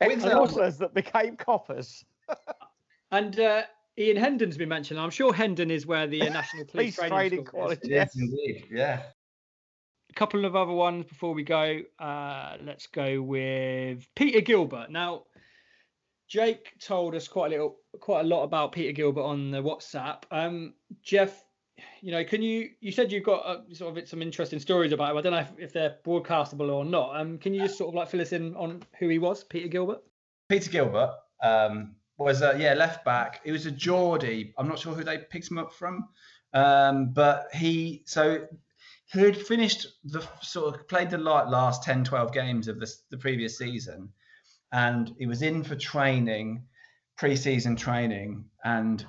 [0.00, 2.04] With, Ex-hustlers that became coppers.
[3.10, 3.62] And uh,
[3.98, 5.00] Ian Hendon's been mentioned.
[5.00, 7.78] I'm sure Hendon is where the uh, National Police Police Training Training School is.
[7.84, 8.16] Yes.
[8.16, 8.66] indeed.
[8.70, 9.02] Yeah.
[10.08, 11.80] A couple of other ones before we go.
[11.98, 14.90] Uh, let's go with Peter Gilbert.
[14.90, 15.24] Now,
[16.28, 20.22] Jake told us quite a little, quite a lot about Peter Gilbert on the WhatsApp.
[20.30, 21.44] Um, Jeff,
[22.00, 22.70] you know, can you?
[22.80, 25.16] You said you've got uh, sort of some interesting stories about him.
[25.16, 27.20] I don't know if, if they're broadcastable or not.
[27.20, 29.68] Um, can you just sort of like fill us in on who he was, Peter
[29.68, 30.02] Gilbert?
[30.48, 33.40] Peter Gilbert um, was uh, yeah left back.
[33.44, 34.54] He was a Geordie.
[34.58, 36.08] I'm not sure who they picked him up from,
[36.52, 38.46] um, but he so
[39.06, 43.18] he had finished the sort of played the last 10, 12 games of this the
[43.18, 44.10] previous season,
[44.72, 46.64] and he was in for training,
[47.16, 49.04] pre-season training, and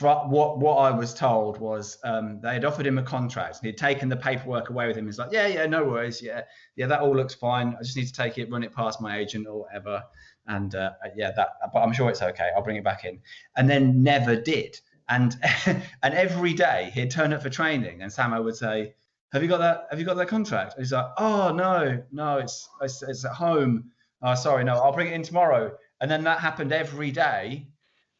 [0.00, 3.58] what what I was told was um, they had offered him a contract.
[3.58, 5.06] and He'd taken the paperwork away with him.
[5.06, 6.42] He's like, yeah, yeah, no worries, yeah,
[6.76, 7.76] yeah, that all looks fine.
[7.78, 10.02] I just need to take it, run it past my agent or whatever
[10.48, 11.48] and uh, yeah, that.
[11.72, 12.50] But I'm sure it's okay.
[12.54, 13.20] I'll bring it back in,
[13.56, 14.80] and then never did.
[15.08, 15.36] And
[15.66, 18.94] and every day he'd turn up for training, and Samo would say,
[19.32, 19.86] "Have you got that?
[19.90, 23.32] Have you got that contract?" And he's like, "Oh no, no, it's it's, it's at
[23.32, 23.90] home.
[24.22, 27.68] Oh, sorry, no, I'll bring it in tomorrow." And then that happened every day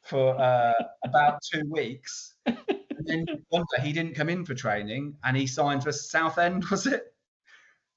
[0.03, 0.73] for uh,
[1.05, 2.35] about two weeks.
[2.47, 6.65] And then one day he didn't come in for training, and he signed for Southend.
[6.71, 7.05] Was it?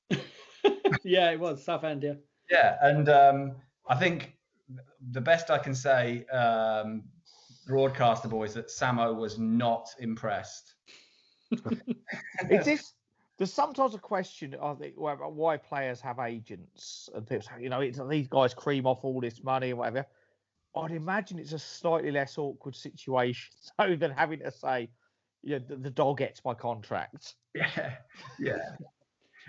[1.04, 2.04] yeah, it was Southend.
[2.04, 2.14] Yeah.
[2.50, 3.56] Yeah, and um,
[3.90, 4.38] I think
[5.12, 7.04] the best I can say, um,
[7.68, 10.76] broadcaster boys, that Samo was not impressed.
[12.50, 12.94] Is this?
[13.38, 17.80] There's sometimes a question, think, why- why players have agents and people say, you know,
[17.80, 20.06] it's, these guys cream off all this money and whatever.
[20.76, 24.90] I'd imagine it's a slightly less awkward situation so than having to say,
[25.42, 27.36] yeah, the, the dog gets my contract.
[27.56, 27.96] Yeah,
[28.40, 28.76] yeah.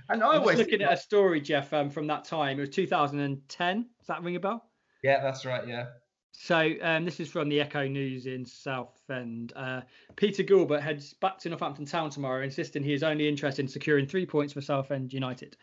[0.08, 2.58] And I I was always looking think, at a story, Jeff, um, from that time.
[2.58, 3.86] It was 2010.
[3.98, 4.64] Does that ring a bell?
[5.02, 5.66] yeah, that's right.
[5.66, 5.86] Yeah,
[6.32, 9.52] So um, this is from the Echo News in Southend.
[9.54, 9.82] Uh,
[10.16, 14.06] Peter Gilbert heads back to Northampton Town tomorrow, insisting he is only interested in securing
[14.06, 15.56] three points for Southend United.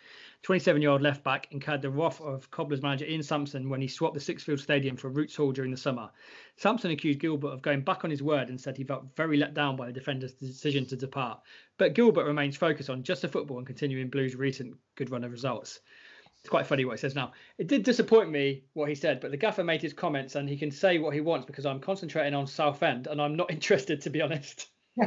[0.44, 4.20] 27-year-old left back incurred the wrath of Cobblers manager Ian Sampson when he swapped the
[4.20, 6.10] Sixfield Stadium for Roots Hall during the summer.
[6.58, 9.54] Sampson accused Gilbert of going back on his word and said he felt very let
[9.54, 11.40] down by the defender's decision to depart.
[11.78, 15.32] But Gilbert remains focused on just the football and continuing Blues' recent good run of
[15.32, 15.80] results.
[16.40, 17.34] It's quite funny what he says now.
[17.58, 20.56] It did disappoint me what he said, but the gaffer made his comments and he
[20.58, 24.10] can say what he wants because I'm concentrating on Southend and I'm not interested to
[24.10, 24.70] be honest.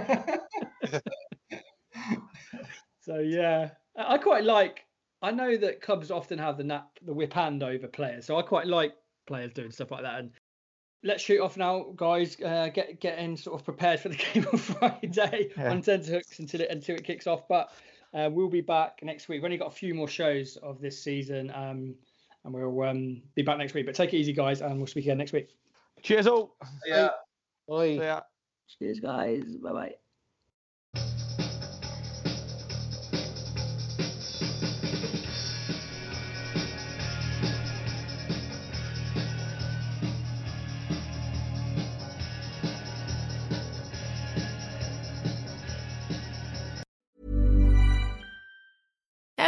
[3.01, 4.85] so yeah, I quite like.
[5.23, 8.43] I know that clubs often have the nap, the whip hand over players, so I
[8.43, 8.95] quite like
[9.27, 10.19] players doing stuff like that.
[10.21, 10.31] And
[11.03, 12.41] let's shoot off now, guys.
[12.41, 15.71] Uh, get getting sort of prepared for the game on Friday Yeah.
[15.71, 17.47] on ten hooks until it until it kicks off.
[17.49, 17.71] But
[18.15, 19.39] uh, we'll be back next week.
[19.39, 21.95] We've only got a few more shows of this season, um,
[22.45, 23.87] and we'll um, be back next week.
[23.87, 25.51] But take it easy, guys, and we'll speak again next week.
[26.03, 26.57] Cheers all.
[26.87, 27.11] yeah.
[27.99, 28.21] See ya.
[28.79, 29.57] Cheers, guys.
[29.57, 29.95] Bye bye.